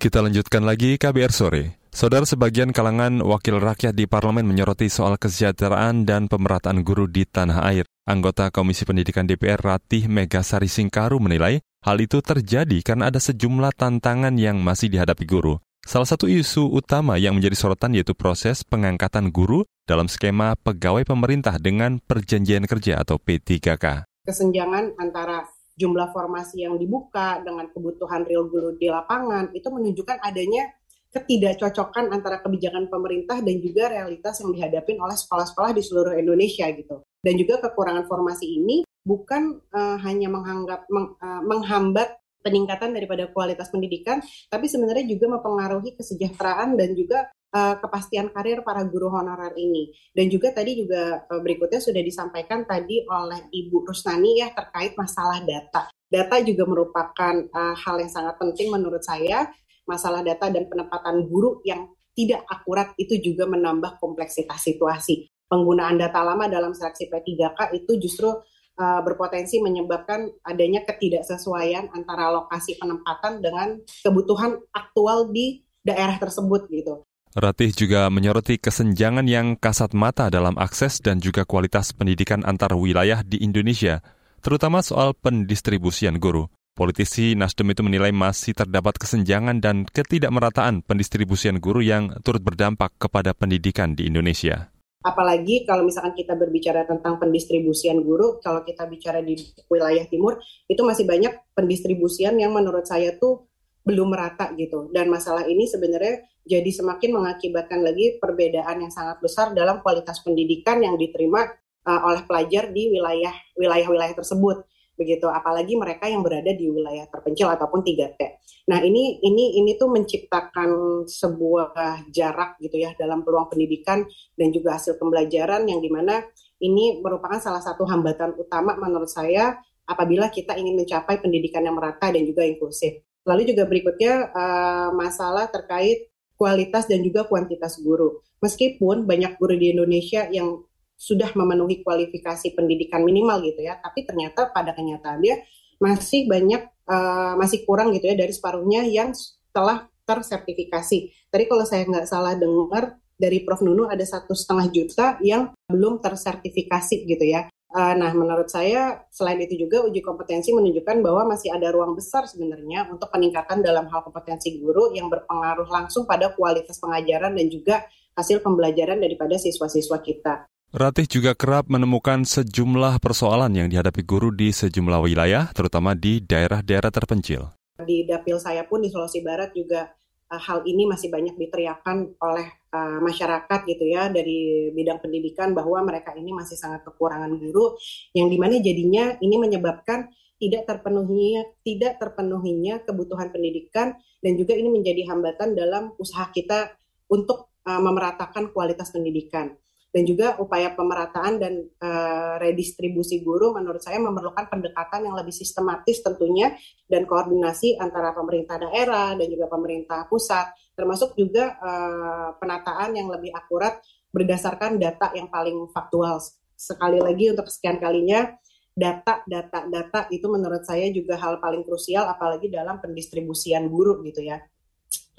Kita 0.00 0.24
lanjutkan 0.24 0.64
lagi 0.64 0.96
KBR 0.96 1.28
sore. 1.28 1.79
Saudara 1.90 2.22
sebagian 2.22 2.70
kalangan 2.70 3.18
wakil 3.18 3.58
rakyat 3.58 3.98
di 3.98 4.06
parlemen 4.06 4.46
menyoroti 4.46 4.86
soal 4.86 5.18
kesejahteraan 5.18 6.06
dan 6.06 6.30
pemerataan 6.30 6.86
guru 6.86 7.10
di 7.10 7.26
tanah 7.26 7.66
air. 7.66 7.82
Anggota 8.06 8.54
Komisi 8.54 8.86
Pendidikan 8.86 9.26
DPR 9.26 9.58
Ratih 9.58 10.06
Megasari 10.06 10.70
Singkaru 10.70 11.18
menilai 11.18 11.58
Hal 11.80 11.96
itu 11.96 12.20
terjadi 12.20 12.78
karena 12.84 13.08
ada 13.08 13.16
sejumlah 13.16 13.72
tantangan 13.72 14.36
yang 14.36 14.60
masih 14.60 14.92
dihadapi 14.92 15.24
guru. 15.24 15.56
Salah 15.80 16.04
satu 16.04 16.28
isu 16.28 16.68
utama 16.76 17.16
yang 17.16 17.40
menjadi 17.40 17.56
sorotan 17.56 17.96
yaitu 17.96 18.12
proses 18.12 18.60
pengangkatan 18.68 19.32
guru 19.32 19.64
dalam 19.88 20.04
skema 20.04 20.60
pegawai 20.60 21.08
pemerintah 21.08 21.56
dengan 21.56 21.96
perjanjian 22.04 22.68
kerja 22.68 23.00
atau 23.00 23.16
P3K. 23.16 24.04
Kesenjangan 24.28 25.00
antara 25.00 25.48
jumlah 25.80 26.12
formasi 26.12 26.68
yang 26.68 26.76
dibuka 26.76 27.40
dengan 27.40 27.72
kebutuhan 27.72 28.28
real 28.28 28.52
guru 28.52 28.76
di 28.76 28.92
lapangan 28.92 29.48
itu 29.56 29.72
menunjukkan 29.72 30.20
adanya 30.20 30.68
ketidakcocokan 31.10 32.14
antara 32.14 32.38
kebijakan 32.38 32.86
pemerintah 32.86 33.42
dan 33.42 33.58
juga 33.58 33.90
realitas 33.90 34.38
yang 34.38 34.54
dihadapi 34.54 34.94
oleh 34.94 35.18
sekolah-sekolah 35.18 35.74
di 35.74 35.82
seluruh 35.82 36.14
Indonesia 36.14 36.70
gitu. 36.70 37.02
Dan 37.20 37.34
juga 37.36 37.58
kekurangan 37.60 38.06
formasi 38.06 38.46
ini 38.46 38.86
bukan 39.02 39.58
uh, 39.74 39.98
hanya 40.06 40.30
menghanggap, 40.30 40.86
meng, 40.88 41.18
uh, 41.18 41.42
menghambat 41.42 42.16
peningkatan 42.40 42.96
daripada 42.96 43.28
kualitas 43.28 43.68
pendidikan, 43.68 44.24
tapi 44.48 44.64
sebenarnya 44.64 45.04
juga 45.04 45.36
mempengaruhi 45.36 45.92
kesejahteraan 45.98 46.72
dan 46.72 46.96
juga 46.96 47.28
uh, 47.52 47.76
kepastian 47.76 48.32
karir 48.32 48.64
para 48.64 48.86
guru 48.88 49.12
honorer 49.12 49.52
ini. 49.60 49.92
Dan 50.14 50.32
juga 50.32 50.54
tadi 50.54 50.80
juga 50.80 51.20
uh, 51.20 51.40
berikutnya 51.40 51.80
sudah 51.82 52.00
disampaikan 52.00 52.64
tadi 52.64 53.04
oleh 53.04 53.50
Ibu 53.52 53.84
Rusnani 53.84 54.40
ya 54.40 54.48
terkait 54.56 54.96
masalah 54.96 55.44
data. 55.44 55.92
Data 56.10 56.36
juga 56.42 56.64
merupakan 56.66 57.34
uh, 57.54 57.76
hal 57.76 57.96
yang 58.02 58.10
sangat 58.10 58.34
penting 58.40 58.72
menurut 58.72 59.04
saya. 59.04 59.46
Masalah 59.90 60.22
data 60.22 60.46
dan 60.54 60.70
penempatan 60.70 61.26
guru 61.26 61.58
yang 61.66 61.90
tidak 62.14 62.46
akurat 62.46 62.94
itu 62.94 63.18
juga 63.18 63.50
menambah 63.50 63.98
kompleksitas 63.98 64.62
situasi. 64.62 65.26
Penggunaan 65.50 65.98
data 65.98 66.22
lama 66.22 66.46
dalam 66.46 66.70
seleksi 66.70 67.10
P3K 67.10 67.74
itu 67.74 67.98
justru 67.98 68.30
uh, 68.30 69.00
berpotensi 69.02 69.58
menyebabkan 69.58 70.30
adanya 70.46 70.86
ketidaksesuaian 70.86 71.90
antara 71.90 72.30
lokasi 72.30 72.78
penempatan 72.78 73.42
dengan 73.42 73.82
kebutuhan 74.06 74.62
aktual 74.70 75.34
di 75.34 75.66
daerah 75.82 76.22
tersebut 76.22 76.70
gitu. 76.70 77.02
Ratih 77.30 77.70
juga 77.70 78.10
menyoroti 78.10 78.58
kesenjangan 78.58 79.22
yang 79.26 79.54
kasat 79.54 79.94
mata 79.94 80.26
dalam 80.34 80.58
akses 80.58 80.98
dan 80.98 81.22
juga 81.22 81.46
kualitas 81.46 81.94
pendidikan 81.94 82.42
antar 82.42 82.74
wilayah 82.74 83.22
di 83.22 83.38
Indonesia, 83.38 84.02
terutama 84.42 84.82
soal 84.82 85.14
pendistribusian 85.14 86.18
guru. 86.18 86.50
Politisi 86.80 87.36
Nasdem 87.36 87.76
itu 87.76 87.84
menilai 87.84 88.08
masih 88.08 88.56
terdapat 88.56 88.96
kesenjangan 88.96 89.60
dan 89.60 89.84
ketidakmerataan 89.84 90.80
pendistribusian 90.80 91.60
guru 91.60 91.84
yang 91.84 92.08
turut 92.24 92.40
berdampak 92.40 92.96
kepada 92.96 93.36
pendidikan 93.36 93.92
di 93.92 94.08
Indonesia. 94.08 94.72
Apalagi 95.04 95.68
kalau 95.68 95.84
misalkan 95.84 96.16
kita 96.16 96.40
berbicara 96.40 96.88
tentang 96.88 97.20
pendistribusian 97.20 98.00
guru, 98.00 98.40
kalau 98.40 98.64
kita 98.64 98.88
bicara 98.88 99.20
di 99.20 99.36
wilayah 99.68 100.08
timur, 100.08 100.40
itu 100.72 100.80
masih 100.80 101.04
banyak 101.04 101.52
pendistribusian 101.52 102.40
yang 102.40 102.56
menurut 102.56 102.88
saya 102.88 103.12
tuh 103.20 103.44
belum 103.84 104.16
merata 104.16 104.48
gitu. 104.56 104.88
Dan 104.88 105.12
masalah 105.12 105.44
ini 105.52 105.68
sebenarnya 105.68 106.24
jadi 106.48 106.72
semakin 106.72 107.12
mengakibatkan 107.12 107.84
lagi 107.84 108.16
perbedaan 108.16 108.88
yang 108.88 108.92
sangat 108.92 109.20
besar 109.20 109.52
dalam 109.52 109.84
kualitas 109.84 110.24
pendidikan 110.24 110.80
yang 110.80 110.96
diterima 110.96 111.44
uh, 111.84 112.08
oleh 112.08 112.24
pelajar 112.24 112.72
di 112.72 112.88
wilayah 112.88 113.36
wilayah-wilayah 113.60 114.16
tersebut 114.16 114.64
begitu 115.00 115.24
apalagi 115.32 115.80
mereka 115.80 116.04
yang 116.04 116.20
berada 116.20 116.52
di 116.52 116.68
wilayah 116.68 117.08
terpencil 117.08 117.48
ataupun 117.48 117.80
3T. 117.80 118.20
Nah, 118.68 118.84
ini 118.84 119.16
ini 119.24 119.56
ini 119.56 119.80
tuh 119.80 119.88
menciptakan 119.88 121.02
sebuah 121.08 121.72
jarak 122.12 122.60
gitu 122.60 122.76
ya 122.76 122.92
dalam 123.00 123.24
peluang 123.24 123.48
pendidikan 123.48 124.04
dan 124.36 124.52
juga 124.52 124.76
hasil 124.76 125.00
pembelajaran 125.00 125.64
yang 125.64 125.80
di 125.80 125.88
mana 125.88 126.20
ini 126.60 127.00
merupakan 127.00 127.40
salah 127.40 127.64
satu 127.64 127.88
hambatan 127.88 128.36
utama 128.36 128.76
menurut 128.76 129.08
saya 129.08 129.56
apabila 129.88 130.28
kita 130.28 130.54
ingin 130.54 130.76
mencapai 130.76 131.18
pendidikan 131.18 131.64
yang 131.64 131.74
merata 131.74 132.12
dan 132.12 132.22
juga 132.22 132.44
inklusif. 132.44 133.00
Lalu 133.24 133.56
juga 133.56 133.64
berikutnya 133.66 134.30
uh, 134.30 134.90
masalah 134.92 135.48
terkait 135.48 136.12
kualitas 136.38 136.88
dan 136.88 137.04
juga 137.04 137.28
kuantitas 137.28 137.80
guru. 137.80 138.22
Meskipun 138.40 139.04
banyak 139.04 139.36
guru 139.36 139.56
di 139.56 139.76
Indonesia 139.76 140.24
yang 140.32 140.64
sudah 141.00 141.32
memenuhi 141.32 141.80
kualifikasi 141.80 142.52
pendidikan 142.52 143.00
minimal 143.00 143.40
gitu 143.40 143.64
ya, 143.64 143.80
tapi 143.80 144.04
ternyata 144.04 144.52
pada 144.52 144.76
kenyataannya 144.76 145.48
masih 145.80 146.28
banyak 146.28 146.68
uh, 146.84 147.40
masih 147.40 147.64
kurang 147.64 147.96
gitu 147.96 148.12
ya 148.12 148.16
dari 148.20 148.36
separuhnya 148.36 148.84
yang 148.84 149.16
telah 149.56 149.88
tersertifikasi. 150.04 151.08
Tadi 151.32 151.44
kalau 151.48 151.64
saya 151.64 151.88
nggak 151.88 152.04
salah 152.04 152.36
dengar 152.36 153.00
dari 153.16 153.40
Prof 153.48 153.64
Nunu 153.64 153.88
ada 153.88 154.04
satu 154.04 154.36
setengah 154.36 154.68
juta 154.68 155.06
yang 155.24 155.56
belum 155.72 156.04
tersertifikasi 156.04 157.08
gitu 157.08 157.24
ya. 157.24 157.48
Uh, 157.70 157.94
nah, 157.94 158.10
menurut 158.10 158.50
saya 158.50 159.06
selain 159.14 159.38
itu 159.46 159.54
juga 159.54 159.86
uji 159.86 160.02
kompetensi 160.02 160.50
menunjukkan 160.50 161.06
bahwa 161.06 161.32
masih 161.32 161.54
ada 161.54 161.70
ruang 161.70 161.94
besar 161.94 162.26
sebenarnya 162.26 162.90
untuk 162.90 163.08
peningkatan 163.14 163.62
dalam 163.62 163.86
hal 163.86 164.02
kompetensi 164.02 164.58
guru 164.58 164.90
yang 164.90 165.06
berpengaruh 165.06 165.70
langsung 165.70 166.02
pada 166.02 166.34
kualitas 166.34 166.82
pengajaran 166.82 167.30
dan 167.30 167.46
juga 167.46 167.86
hasil 168.18 168.42
pembelajaran 168.42 168.98
daripada 168.98 169.38
siswa-siswa 169.38 170.02
kita. 170.02 170.50
Ratih 170.70 171.02
juga 171.02 171.34
kerap 171.34 171.66
menemukan 171.66 172.22
sejumlah 172.22 173.02
persoalan 173.02 173.50
yang 173.58 173.66
dihadapi 173.66 174.06
guru 174.06 174.30
di 174.30 174.54
sejumlah 174.54 175.02
wilayah, 175.02 175.50
terutama 175.50 175.98
di 175.98 176.22
daerah-daerah 176.22 176.94
terpencil. 176.94 177.50
Di 177.82 178.06
dapil 178.06 178.38
saya 178.38 178.62
pun 178.62 178.78
di 178.78 178.86
Sulawesi 178.86 179.18
Barat 179.18 179.50
juga 179.50 179.90
uh, 180.30 180.38
hal 180.38 180.62
ini 180.70 180.86
masih 180.86 181.10
banyak 181.10 181.34
diteriakan 181.34 182.14
oleh 182.22 182.46
uh, 182.70 183.02
masyarakat 183.02 183.66
gitu 183.66 183.82
ya 183.82 184.14
dari 184.14 184.70
bidang 184.70 185.02
pendidikan 185.02 185.58
bahwa 185.58 185.82
mereka 185.82 186.14
ini 186.14 186.30
masih 186.30 186.54
sangat 186.54 186.86
kekurangan 186.86 187.34
guru, 187.34 187.74
yang 188.14 188.30
di 188.30 188.38
mana 188.38 188.62
jadinya 188.62 189.18
ini 189.18 189.42
menyebabkan 189.42 190.06
tidak 190.38 190.70
terpenuhinya 190.70 191.50
tidak 191.66 191.98
terpenuhinya 191.98 192.86
kebutuhan 192.86 193.34
pendidikan 193.34 193.98
dan 194.22 194.32
juga 194.38 194.54
ini 194.54 194.70
menjadi 194.70 195.02
hambatan 195.10 195.58
dalam 195.58 195.98
usaha 195.98 196.30
kita 196.30 196.78
untuk 197.10 197.50
uh, 197.66 197.82
memeratakan 197.82 198.54
kualitas 198.54 198.94
pendidikan. 198.94 199.58
Dan 199.90 200.02
juga 200.06 200.38
upaya 200.38 200.70
pemerataan 200.72 201.42
dan 201.42 201.66
uh, 201.82 202.38
redistribusi 202.38 203.26
guru 203.26 203.50
menurut 203.50 203.82
saya 203.82 203.98
memerlukan 203.98 204.46
pendekatan 204.46 205.10
yang 205.10 205.18
lebih 205.18 205.34
sistematis 205.34 205.98
tentunya 205.98 206.54
dan 206.86 207.10
koordinasi 207.10 207.74
antara 207.82 208.14
pemerintah 208.14 208.62
daerah 208.62 209.18
dan 209.18 209.26
juga 209.26 209.50
pemerintah 209.50 210.06
pusat 210.06 210.54
termasuk 210.78 211.18
juga 211.18 211.58
uh, 211.58 212.28
penataan 212.38 212.94
yang 212.94 213.10
lebih 213.10 213.34
akurat 213.34 213.82
berdasarkan 214.10 214.78
data 214.78 215.10
yang 215.14 215.30
paling 215.30 215.70
faktual. 215.70 216.18
Sekali 216.54 216.98
lagi 217.02 217.30
untuk 217.30 217.46
sekian 217.50 217.78
kalinya 217.78 218.30
data 218.70 219.26
data 219.26 219.66
data 219.66 220.00
itu 220.14 220.24
menurut 220.30 220.62
saya 220.62 220.88
juga 220.94 221.18
hal 221.18 221.42
paling 221.42 221.66
krusial 221.66 222.06
apalagi 222.06 222.48
dalam 222.48 222.78
pendistribusian 222.78 223.66
guru 223.66 224.00
gitu 224.06 224.22
ya 224.24 224.38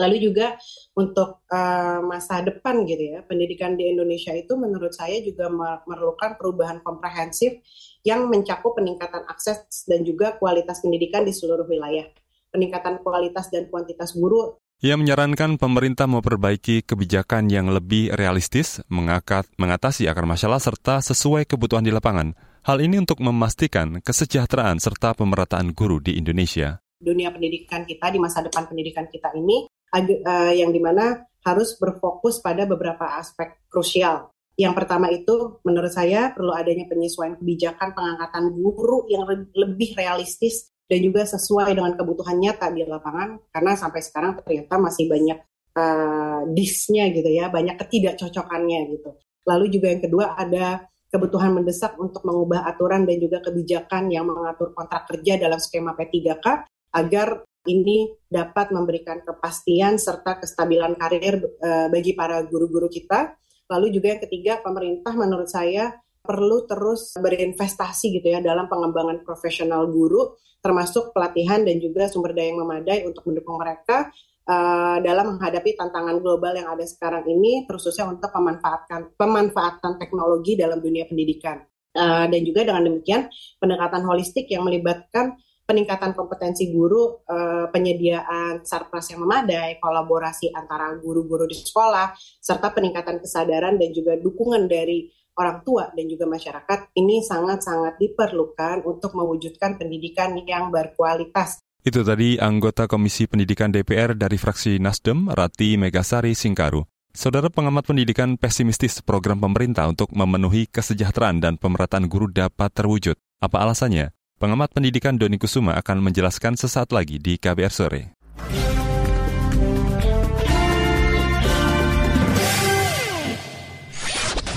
Lalu 0.01 0.17
juga 0.17 0.57
untuk 0.97 1.45
uh, 1.53 2.01
masa 2.01 2.41
depan 2.41 2.81
gitu 2.89 3.13
ya, 3.13 3.19
pendidikan 3.21 3.77
di 3.77 3.85
Indonesia 3.93 4.33
itu 4.33 4.57
menurut 4.57 4.97
saya 4.97 5.21
juga 5.21 5.45
memerlukan 5.53 6.41
perubahan 6.41 6.81
komprehensif 6.81 7.61
yang 8.01 8.25
mencakup 8.25 8.73
peningkatan 8.73 9.29
akses 9.29 9.85
dan 9.85 10.01
juga 10.01 10.41
kualitas 10.41 10.81
pendidikan 10.81 11.21
di 11.21 11.29
seluruh 11.29 11.69
wilayah. 11.69 12.09
Peningkatan 12.49 13.05
kualitas 13.05 13.53
dan 13.53 13.69
kuantitas 13.69 14.17
guru 14.17 14.57
ia 14.81 14.97
menyarankan 14.97 15.61
pemerintah 15.61 16.09
memperbaiki 16.09 16.81
kebijakan 16.81 17.53
yang 17.53 17.69
lebih 17.69 18.09
realistis, 18.17 18.81
mengakat, 18.89 19.45
mengatasi 19.61 20.09
akar 20.09 20.25
masalah 20.25 20.57
serta 20.57 21.05
sesuai 21.05 21.45
kebutuhan 21.45 21.85
di 21.85 21.93
lapangan. 21.93 22.33
Hal 22.65 22.81
ini 22.81 22.97
untuk 22.97 23.21
memastikan 23.21 24.01
kesejahteraan 24.01 24.81
serta 24.81 25.13
pemerataan 25.13 25.77
guru 25.77 26.01
di 26.01 26.17
Indonesia. 26.17 26.81
Dunia 26.97 27.29
pendidikan 27.29 27.85
kita 27.85 28.09
di 28.09 28.17
masa 28.17 28.41
depan 28.41 28.65
pendidikan 28.65 29.05
kita 29.05 29.29
ini 29.37 29.69
uh, 29.93 30.53
yang 30.55 30.71
di 30.71 30.79
mana 30.79 31.27
harus 31.45 31.75
berfokus 31.77 32.39
pada 32.39 32.63
beberapa 32.69 33.17
aspek 33.17 33.65
krusial. 33.67 34.29
Yang 34.59 34.73
pertama 34.77 35.09
itu 35.09 35.57
menurut 35.65 35.89
saya 35.89 36.29
perlu 36.35 36.53
adanya 36.53 36.85
penyesuaian 36.85 37.39
kebijakan 37.39 37.97
pengangkatan 37.97 38.51
guru 38.53 39.07
yang 39.09 39.25
lebih 39.55 39.97
realistis 39.97 40.69
dan 40.85 40.99
juga 41.01 41.23
sesuai 41.23 41.71
dengan 41.71 41.95
kebutuhan 41.95 42.35
nyata 42.35 42.67
di 42.69 42.83
lapangan 42.83 43.39
karena 43.49 43.71
sampai 43.79 44.01
sekarang 44.03 44.31
ternyata 44.43 44.75
masih 44.75 45.07
banyak 45.07 45.39
uh, 45.79 46.43
disnya 46.51 47.07
gitu 47.15 47.31
ya, 47.31 47.47
banyak 47.47 47.79
ketidakcocokannya 47.79 48.79
gitu. 48.91 49.15
Lalu 49.47 49.65
juga 49.71 49.87
yang 49.97 50.03
kedua 50.03 50.25
ada 50.37 50.85
kebutuhan 51.11 51.51
mendesak 51.51 51.97
untuk 51.99 52.23
mengubah 52.23 52.63
aturan 52.67 53.03
dan 53.03 53.17
juga 53.19 53.43
kebijakan 53.43 54.07
yang 54.13 54.27
mengatur 54.29 54.71
kontrak 54.71 55.09
kerja 55.09 55.41
dalam 55.41 55.59
skema 55.59 55.95
P3K 55.97 56.45
agar 56.91 57.43
ini 57.69 58.09
dapat 58.25 58.73
memberikan 58.73 59.21
kepastian 59.21 60.01
serta 60.01 60.41
kestabilan 60.41 60.97
karir 60.97 61.37
uh, 61.61 61.87
bagi 61.93 62.17
para 62.17 62.41
guru-guru 62.45 62.89
kita. 62.89 63.37
Lalu 63.69 63.93
juga 63.93 64.17
yang 64.17 64.21
ketiga, 64.25 64.53
pemerintah 64.59 65.13
menurut 65.13 65.47
saya 65.47 65.93
perlu 66.21 66.69
terus 66.69 67.17
berinvestasi 67.17 68.21
gitu 68.21 68.27
ya 68.29 68.39
dalam 68.41 68.69
pengembangan 68.69 69.25
profesional 69.25 69.89
guru, 69.89 70.37
termasuk 70.61 71.13
pelatihan 71.13 71.65
dan 71.65 71.81
juga 71.81 72.05
sumber 72.09 72.37
daya 72.37 72.53
yang 72.53 72.61
memadai 72.61 72.99
untuk 73.09 73.25
mendukung 73.25 73.57
mereka 73.57 74.13
uh, 74.45 74.97
dalam 75.01 75.37
menghadapi 75.37 75.73
tantangan 75.73 76.21
global 76.21 76.53
yang 76.53 76.69
ada 76.69 76.85
sekarang 76.85 77.25
ini, 77.25 77.65
khususnya 77.65 78.09
untuk 78.09 78.29
pemanfaatkan 78.29 79.17
pemanfaatan 79.17 79.97
teknologi 79.97 80.57
dalam 80.57 80.81
dunia 80.81 81.05
pendidikan. 81.09 81.61
Uh, 81.91 82.23
dan 82.31 82.39
juga 82.47 82.63
dengan 82.63 82.87
demikian 82.87 83.27
pendekatan 83.59 84.07
holistik 84.07 84.47
yang 84.47 84.63
melibatkan 84.63 85.35
peningkatan 85.65 86.11
kompetensi 86.17 86.69
guru, 86.73 87.23
eh, 87.23 87.65
penyediaan 87.71 88.65
sarpras 88.65 89.11
yang 89.13 89.23
memadai, 89.23 89.79
kolaborasi 89.79 90.51
antara 90.51 90.91
guru-guru 90.99 91.47
di 91.47 91.55
sekolah, 91.55 92.13
serta 92.43 92.75
peningkatan 92.75 93.23
kesadaran 93.23 93.79
dan 93.79 93.89
juga 93.95 94.19
dukungan 94.19 94.67
dari 94.67 95.07
orang 95.39 95.63
tua 95.63 95.89
dan 95.95 96.05
juga 96.11 96.27
masyarakat 96.27 96.91
ini 96.99 97.23
sangat-sangat 97.23 97.95
diperlukan 97.97 98.83
untuk 98.83 99.15
mewujudkan 99.15 99.79
pendidikan 99.79 100.35
yang 100.43 100.69
berkualitas. 100.69 101.63
Itu 101.81 102.05
tadi 102.05 102.37
anggota 102.37 102.85
Komisi 102.85 103.25
Pendidikan 103.25 103.73
DPR 103.73 104.13
dari 104.13 104.37
fraksi 104.37 104.77
Nasdem, 104.77 105.33
Rati 105.33 105.81
Megasari 105.81 106.37
Singkaru. 106.37 106.85
Saudara 107.11 107.49
pengamat 107.49 107.89
pendidikan 107.89 108.37
pesimistis 108.37 109.01
program 109.01 109.41
pemerintah 109.41 109.89
untuk 109.89 110.13
memenuhi 110.13 110.69
kesejahteraan 110.69 111.43
dan 111.43 111.57
pemerataan 111.57 112.05
guru 112.07 112.29
dapat 112.29 112.71
terwujud. 112.71 113.17
Apa 113.41 113.65
alasannya? 113.65 114.13
Pengamat 114.41 114.73
pendidikan 114.73 115.21
Doni 115.21 115.37
Kusuma 115.37 115.77
akan 115.77 116.01
menjelaskan 116.01 116.57
sesaat 116.57 116.89
lagi 116.89 117.21
di 117.21 117.37
KBR 117.37 117.69
Sore. 117.69 118.17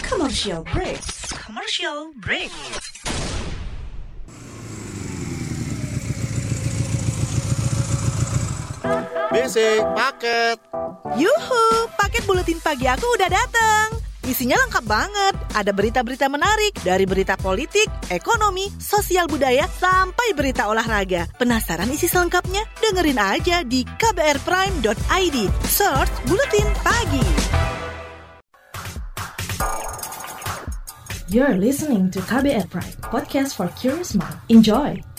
Commercial 0.09 0.65
break. 0.73 1.05
Commercial 1.37 2.17
break. 2.17 2.49
Basic 9.29 9.85
paket. 9.93 10.57
Yuhu, 11.13 11.65
paket 12.01 12.25
buletin 12.25 12.57
pagi 12.65 12.89
aku 12.89 13.05
udah 13.21 13.29
datang. 13.29 13.94
Isinya 14.25 14.57
lengkap 14.57 14.85
banget. 14.89 15.35
Ada 15.53 15.69
berita-berita 15.77 16.33
menarik 16.33 16.73
dari 16.81 17.05
berita 17.05 17.37
politik, 17.37 17.93
ekonomi, 18.09 18.73
sosial 18.81 19.29
budaya, 19.29 19.69
sampai 19.69 20.33
berita 20.33 20.65
olahraga. 20.73 21.29
Penasaran 21.37 21.93
isi 21.93 22.09
selengkapnya? 22.09 22.65
Dengerin 22.81 23.21
aja 23.21 23.61
di 23.61 23.85
kbrprime.id. 23.85 25.39
Search 25.69 26.15
Buletin 26.25 26.69
Pagi. 26.81 27.29
You're 31.29 31.59
listening 31.59 32.09
to 32.15 32.23
KBR 32.25 32.71
Prime, 32.71 32.95
podcast 33.05 33.59
for 33.59 33.67
curious 33.75 34.15
mind. 34.15 34.39
Enjoy! 34.49 35.14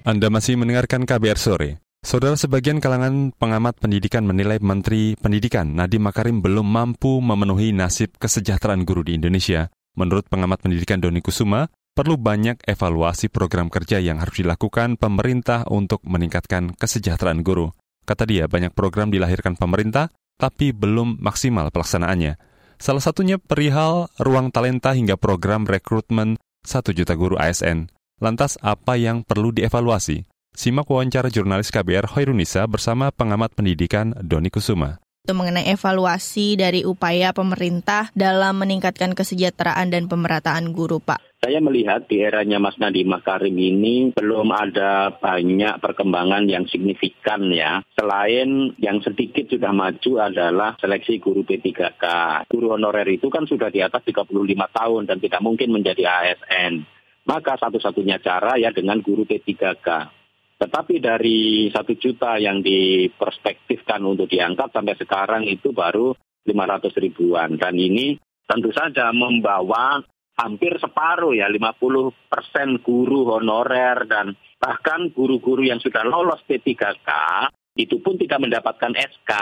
Anda 0.00 0.32
masih 0.32 0.56
mendengarkan 0.56 1.04
KBR 1.04 1.36
Sore. 1.36 1.70
Saudara 2.00 2.32
sebagian 2.32 2.80
kalangan 2.80 3.36
pengamat 3.36 3.76
pendidikan 3.76 4.24
menilai 4.24 4.56
Menteri 4.56 5.12
Pendidikan 5.12 5.76
Nadiem 5.76 6.00
Makarim 6.00 6.40
belum 6.40 6.64
mampu 6.64 7.20
memenuhi 7.20 7.76
nasib 7.76 8.16
kesejahteraan 8.16 8.88
guru 8.88 9.04
di 9.04 9.20
Indonesia. 9.20 9.68
Menurut 10.00 10.24
pengamat 10.32 10.64
pendidikan 10.64 11.04
Doni 11.04 11.20
Kusuma, 11.20 11.68
perlu 11.92 12.16
banyak 12.16 12.64
evaluasi 12.64 13.28
program 13.28 13.68
kerja 13.68 14.00
yang 14.00 14.16
harus 14.24 14.40
dilakukan 14.40 14.96
pemerintah 14.96 15.68
untuk 15.68 16.00
meningkatkan 16.08 16.72
kesejahteraan 16.80 17.44
guru. 17.44 17.68
Kata 18.08 18.24
dia, 18.24 18.48
banyak 18.48 18.72
program 18.72 19.12
dilahirkan 19.12 19.60
pemerintah, 19.60 20.08
tapi 20.40 20.72
belum 20.72 21.20
maksimal 21.20 21.68
pelaksanaannya. 21.68 22.40
Salah 22.80 23.04
satunya 23.04 23.36
perihal 23.36 24.08
ruang 24.16 24.48
talenta 24.48 24.96
hingga 24.96 25.20
program 25.20 25.68
rekrutmen 25.68 26.40
1 26.64 26.96
juta 26.96 27.12
guru 27.12 27.36
ASN. 27.36 27.99
Lantas 28.20 28.60
apa 28.60 29.00
yang 29.00 29.24
perlu 29.24 29.48
dievaluasi? 29.48 30.28
Simak 30.52 30.92
wawancara 30.92 31.32
jurnalis 31.32 31.72
KBR 31.72 32.12
Hoirunisa 32.12 32.68
bersama 32.68 33.08
pengamat 33.08 33.56
pendidikan 33.56 34.12
Doni 34.20 34.52
Kusuma 34.52 35.00
itu 35.20 35.36
mengenai 35.36 35.70
evaluasi 35.70 36.58
dari 36.58 36.82
upaya 36.82 37.30
pemerintah 37.30 38.10
dalam 38.18 38.56
meningkatkan 38.66 39.14
kesejahteraan 39.14 39.92
dan 39.92 40.08
pemerataan 40.10 40.74
guru, 40.74 40.98
Pak. 40.98 41.22
Saya 41.38 41.62
melihat 41.62 42.08
di 42.10 42.18
eranya 42.18 42.58
Mas 42.58 42.74
Nadiem 42.82 43.06
Makarim 43.06 43.54
ini 43.54 44.10
belum 44.10 44.50
ada 44.50 45.14
banyak 45.14 45.78
perkembangan 45.78 46.50
yang 46.50 46.66
signifikan 46.66 47.46
ya. 47.52 47.78
Selain 47.94 48.74
yang 48.82 48.98
sedikit 49.06 49.46
sudah 49.54 49.70
maju 49.70 50.12
adalah 50.18 50.74
seleksi 50.82 51.22
guru 51.22 51.46
P3K. 51.46 52.04
Guru 52.50 52.74
honorer 52.74 53.06
itu 53.06 53.30
kan 53.30 53.46
sudah 53.46 53.70
di 53.70 53.86
atas 53.86 54.02
35 54.02 54.34
tahun 54.50 55.02
dan 55.06 55.16
tidak 55.22 55.40
mungkin 55.46 55.70
menjadi 55.70 56.10
ASN 56.10 56.99
maka 57.30 57.54
satu-satunya 57.54 58.18
cara 58.18 58.58
ya 58.58 58.74
dengan 58.74 58.98
guru 58.98 59.22
P3K. 59.22 59.86
Tetapi 60.58 60.98
dari 60.98 61.70
satu 61.70 61.94
juta 61.94 62.34
yang 62.42 62.58
diperspektifkan 62.58 64.02
untuk 64.02 64.26
diangkat 64.26 64.74
sampai 64.74 64.98
sekarang 64.98 65.46
itu 65.46 65.70
baru 65.70 66.10
500 66.42 66.90
ribuan. 66.98 67.54
Dan 67.54 67.78
ini 67.78 68.18
tentu 68.44 68.74
saja 68.74 69.14
membawa 69.14 70.02
hampir 70.42 70.74
separuh 70.82 71.32
ya, 71.38 71.46
50 71.46 72.10
persen 72.26 72.82
guru 72.82 73.30
honorer 73.30 74.10
dan 74.10 74.34
bahkan 74.58 75.14
guru-guru 75.14 75.62
yang 75.62 75.78
sudah 75.78 76.02
lolos 76.02 76.42
P3K 76.44 77.08
itu 77.78 78.02
pun 78.02 78.18
tidak 78.18 78.42
mendapatkan 78.42 78.92
SK 78.92 79.32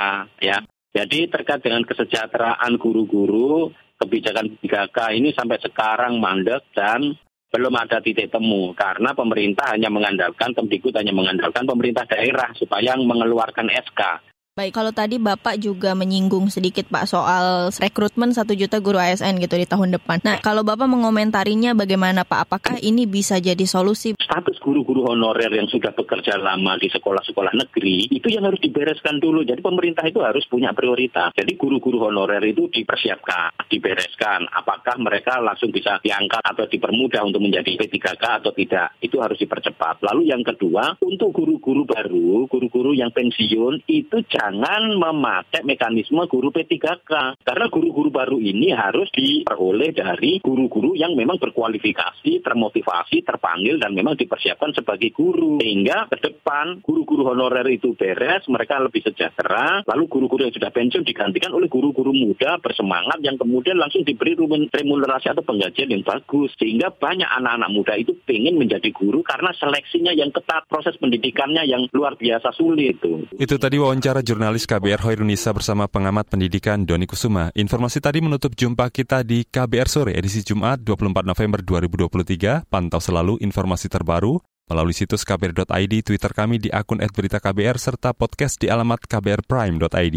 ya. 0.44 0.61
Jadi 0.92 1.27
terkait 1.33 1.64
dengan 1.64 1.83
kesejahteraan 1.83 2.77
guru-guru, 2.77 3.72
kebijakan 3.96 4.61
P3K 4.61 4.98
ini 5.16 5.33
sampai 5.33 5.59
sekarang 5.59 6.20
mandek 6.22 6.62
dan 6.77 7.16
belum 7.48 7.72
ada 7.80 8.04
titik 8.04 8.28
temu 8.28 8.76
karena 8.76 9.16
pemerintah 9.16 9.72
hanya 9.72 9.88
mengandalkan 9.88 10.52
Kemdikbud 10.52 10.92
hanya 10.92 11.16
mengandalkan 11.16 11.64
pemerintah 11.64 12.04
daerah 12.04 12.52
supaya 12.52 12.92
mengeluarkan 13.00 13.72
SK. 13.72 14.27
Baik, 14.58 14.74
kalau 14.74 14.90
tadi 14.90 15.22
Bapak 15.22 15.62
juga 15.62 15.94
menyinggung 15.94 16.50
sedikit 16.50 16.82
Pak 16.90 17.06
soal 17.06 17.70
rekrutmen 17.78 18.34
1 18.34 18.42
juta 18.58 18.82
guru 18.82 18.98
ASN 18.98 19.38
gitu 19.38 19.54
di 19.54 19.70
tahun 19.70 19.94
depan. 19.94 20.18
Nah, 20.26 20.42
kalau 20.42 20.66
Bapak 20.66 20.90
mengomentarinya 20.90 21.78
bagaimana 21.78 22.26
Pak? 22.26 22.50
Apakah 22.50 22.74
ini 22.82 23.06
bisa 23.06 23.38
jadi 23.38 23.62
solusi? 23.70 24.18
Status 24.18 24.58
guru-guru 24.58 25.06
honorer 25.06 25.54
yang 25.54 25.70
sudah 25.70 25.94
bekerja 25.94 26.42
lama 26.42 26.74
di 26.74 26.90
sekolah-sekolah 26.90 27.54
negeri, 27.54 28.10
itu 28.10 28.34
yang 28.34 28.50
harus 28.50 28.58
dibereskan 28.58 29.22
dulu. 29.22 29.46
Jadi 29.46 29.62
pemerintah 29.62 30.02
itu 30.10 30.26
harus 30.26 30.42
punya 30.50 30.74
prioritas. 30.74 31.30
Jadi 31.38 31.54
guru-guru 31.54 32.10
honorer 32.10 32.42
itu 32.42 32.66
dipersiapkan, 32.66 33.70
dibereskan. 33.70 34.42
Apakah 34.50 34.98
mereka 34.98 35.38
langsung 35.38 35.70
bisa 35.70 36.02
diangkat 36.02 36.42
atau 36.42 36.66
dipermudah 36.66 37.22
untuk 37.22 37.46
menjadi 37.46 37.78
P3K 37.78 38.42
atau 38.42 38.50
tidak? 38.50 38.98
Itu 38.98 39.22
harus 39.22 39.38
dipercepat. 39.38 40.02
Lalu 40.02 40.34
yang 40.34 40.42
kedua, 40.42 40.98
untuk 40.98 41.30
guru-guru 41.30 41.86
baru, 41.86 42.50
guru-guru 42.50 42.90
yang 42.98 43.14
pensiun, 43.14 43.86
itu 43.86 44.18
jangan 44.26 44.47
jangan 44.48 44.96
memakai 44.96 45.61
mekanisme 45.61 46.24
guru 46.24 46.48
P3K. 46.48 47.37
Karena 47.44 47.68
guru-guru 47.68 48.08
baru 48.08 48.40
ini 48.40 48.72
harus 48.72 49.12
diperoleh 49.12 49.92
dari 49.92 50.40
guru-guru 50.40 50.96
yang 50.96 51.12
memang 51.12 51.37
berkualifikasi, 51.37 52.40
termotivasi, 52.40 53.28
terpanggil, 53.28 53.76
dan 53.76 53.92
memang 53.92 54.16
dipersiapkan 54.16 54.72
sebagai 54.72 55.12
guru. 55.12 55.61
Sehingga 55.61 56.08
ke 56.08 56.16
depan 56.16 56.80
guru-guru 56.80 57.28
honorer 57.28 57.68
itu 57.68 57.92
beres, 57.92 58.48
mereka 58.48 58.80
lebih 58.80 59.04
sejahtera, 59.04 59.84
lalu 59.84 60.08
guru-guru 60.08 60.48
yang 60.48 60.56
sudah 60.56 60.72
pensiun 60.72 61.04
digantikan 61.04 61.52
oleh 61.52 61.68
guru-guru 61.68 62.16
muda 62.16 62.56
bersemangat 62.64 63.20
yang 63.20 63.37
kemudian 63.37 63.76
langsung 63.76 64.00
diberi 64.00 64.32
remunerasi 64.72 65.28
atau 65.28 65.44
penggajian 65.44 65.92
yang 65.92 66.00
bagus. 66.00 66.56
Sehingga 66.56 66.88
banyak 66.88 67.28
anak-anak 67.28 67.68
muda 67.68 67.92
itu 68.00 68.16
ingin 68.32 68.56
menjadi 68.56 68.88
guru 68.96 69.20
karena 69.20 69.52
seleksinya 69.52 70.16
yang 70.16 70.32
ketat, 70.32 70.64
proses 70.72 70.96
pendidikannya 70.96 71.68
yang 71.68 71.84
luar 71.92 72.16
biasa 72.16 72.48
sulit. 72.56 72.96
Itu, 72.98 73.28
itu 73.37 73.54
tadi 73.61 73.76
wawancara 73.76 74.24
jurnalis 74.24 74.38
KBR 74.38 75.03
Hoirunisa 75.03 75.51
bersama 75.51 75.90
pengamat 75.90 76.31
pendidikan 76.31 76.87
Doni 76.87 77.11
Kusuma. 77.11 77.51
Informasi 77.59 77.98
tadi 77.98 78.22
menutup 78.22 78.55
jumpa 78.55 78.87
kita 78.87 79.27
di 79.27 79.42
KBR 79.42 79.90
Sore 79.90 80.14
edisi 80.14 80.46
Jumat 80.46 80.79
24 80.87 81.27
November 81.27 81.59
2023. 81.59 82.70
Pantau 82.70 83.03
selalu 83.03 83.42
informasi 83.42 83.90
terbaru 83.90 84.38
melalui 84.70 84.94
situs 84.94 85.27
kbr.id, 85.27 85.92
Twitter 86.07 86.31
kami 86.31 86.62
di 86.62 86.70
akun 86.70 87.03
@beritaKBR 87.03 87.83
serta 87.83 88.14
podcast 88.14 88.62
di 88.62 88.70
alamat 88.70 89.11
kbrprime.id. 89.11 90.16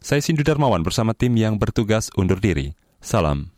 Saya 0.00 0.20
Sindu 0.24 0.40
Darmawan 0.46 0.80
bersama 0.80 1.12
tim 1.12 1.36
yang 1.36 1.60
bertugas 1.60 2.08
undur 2.16 2.40
diri. 2.40 2.72
Salam. 3.04 3.57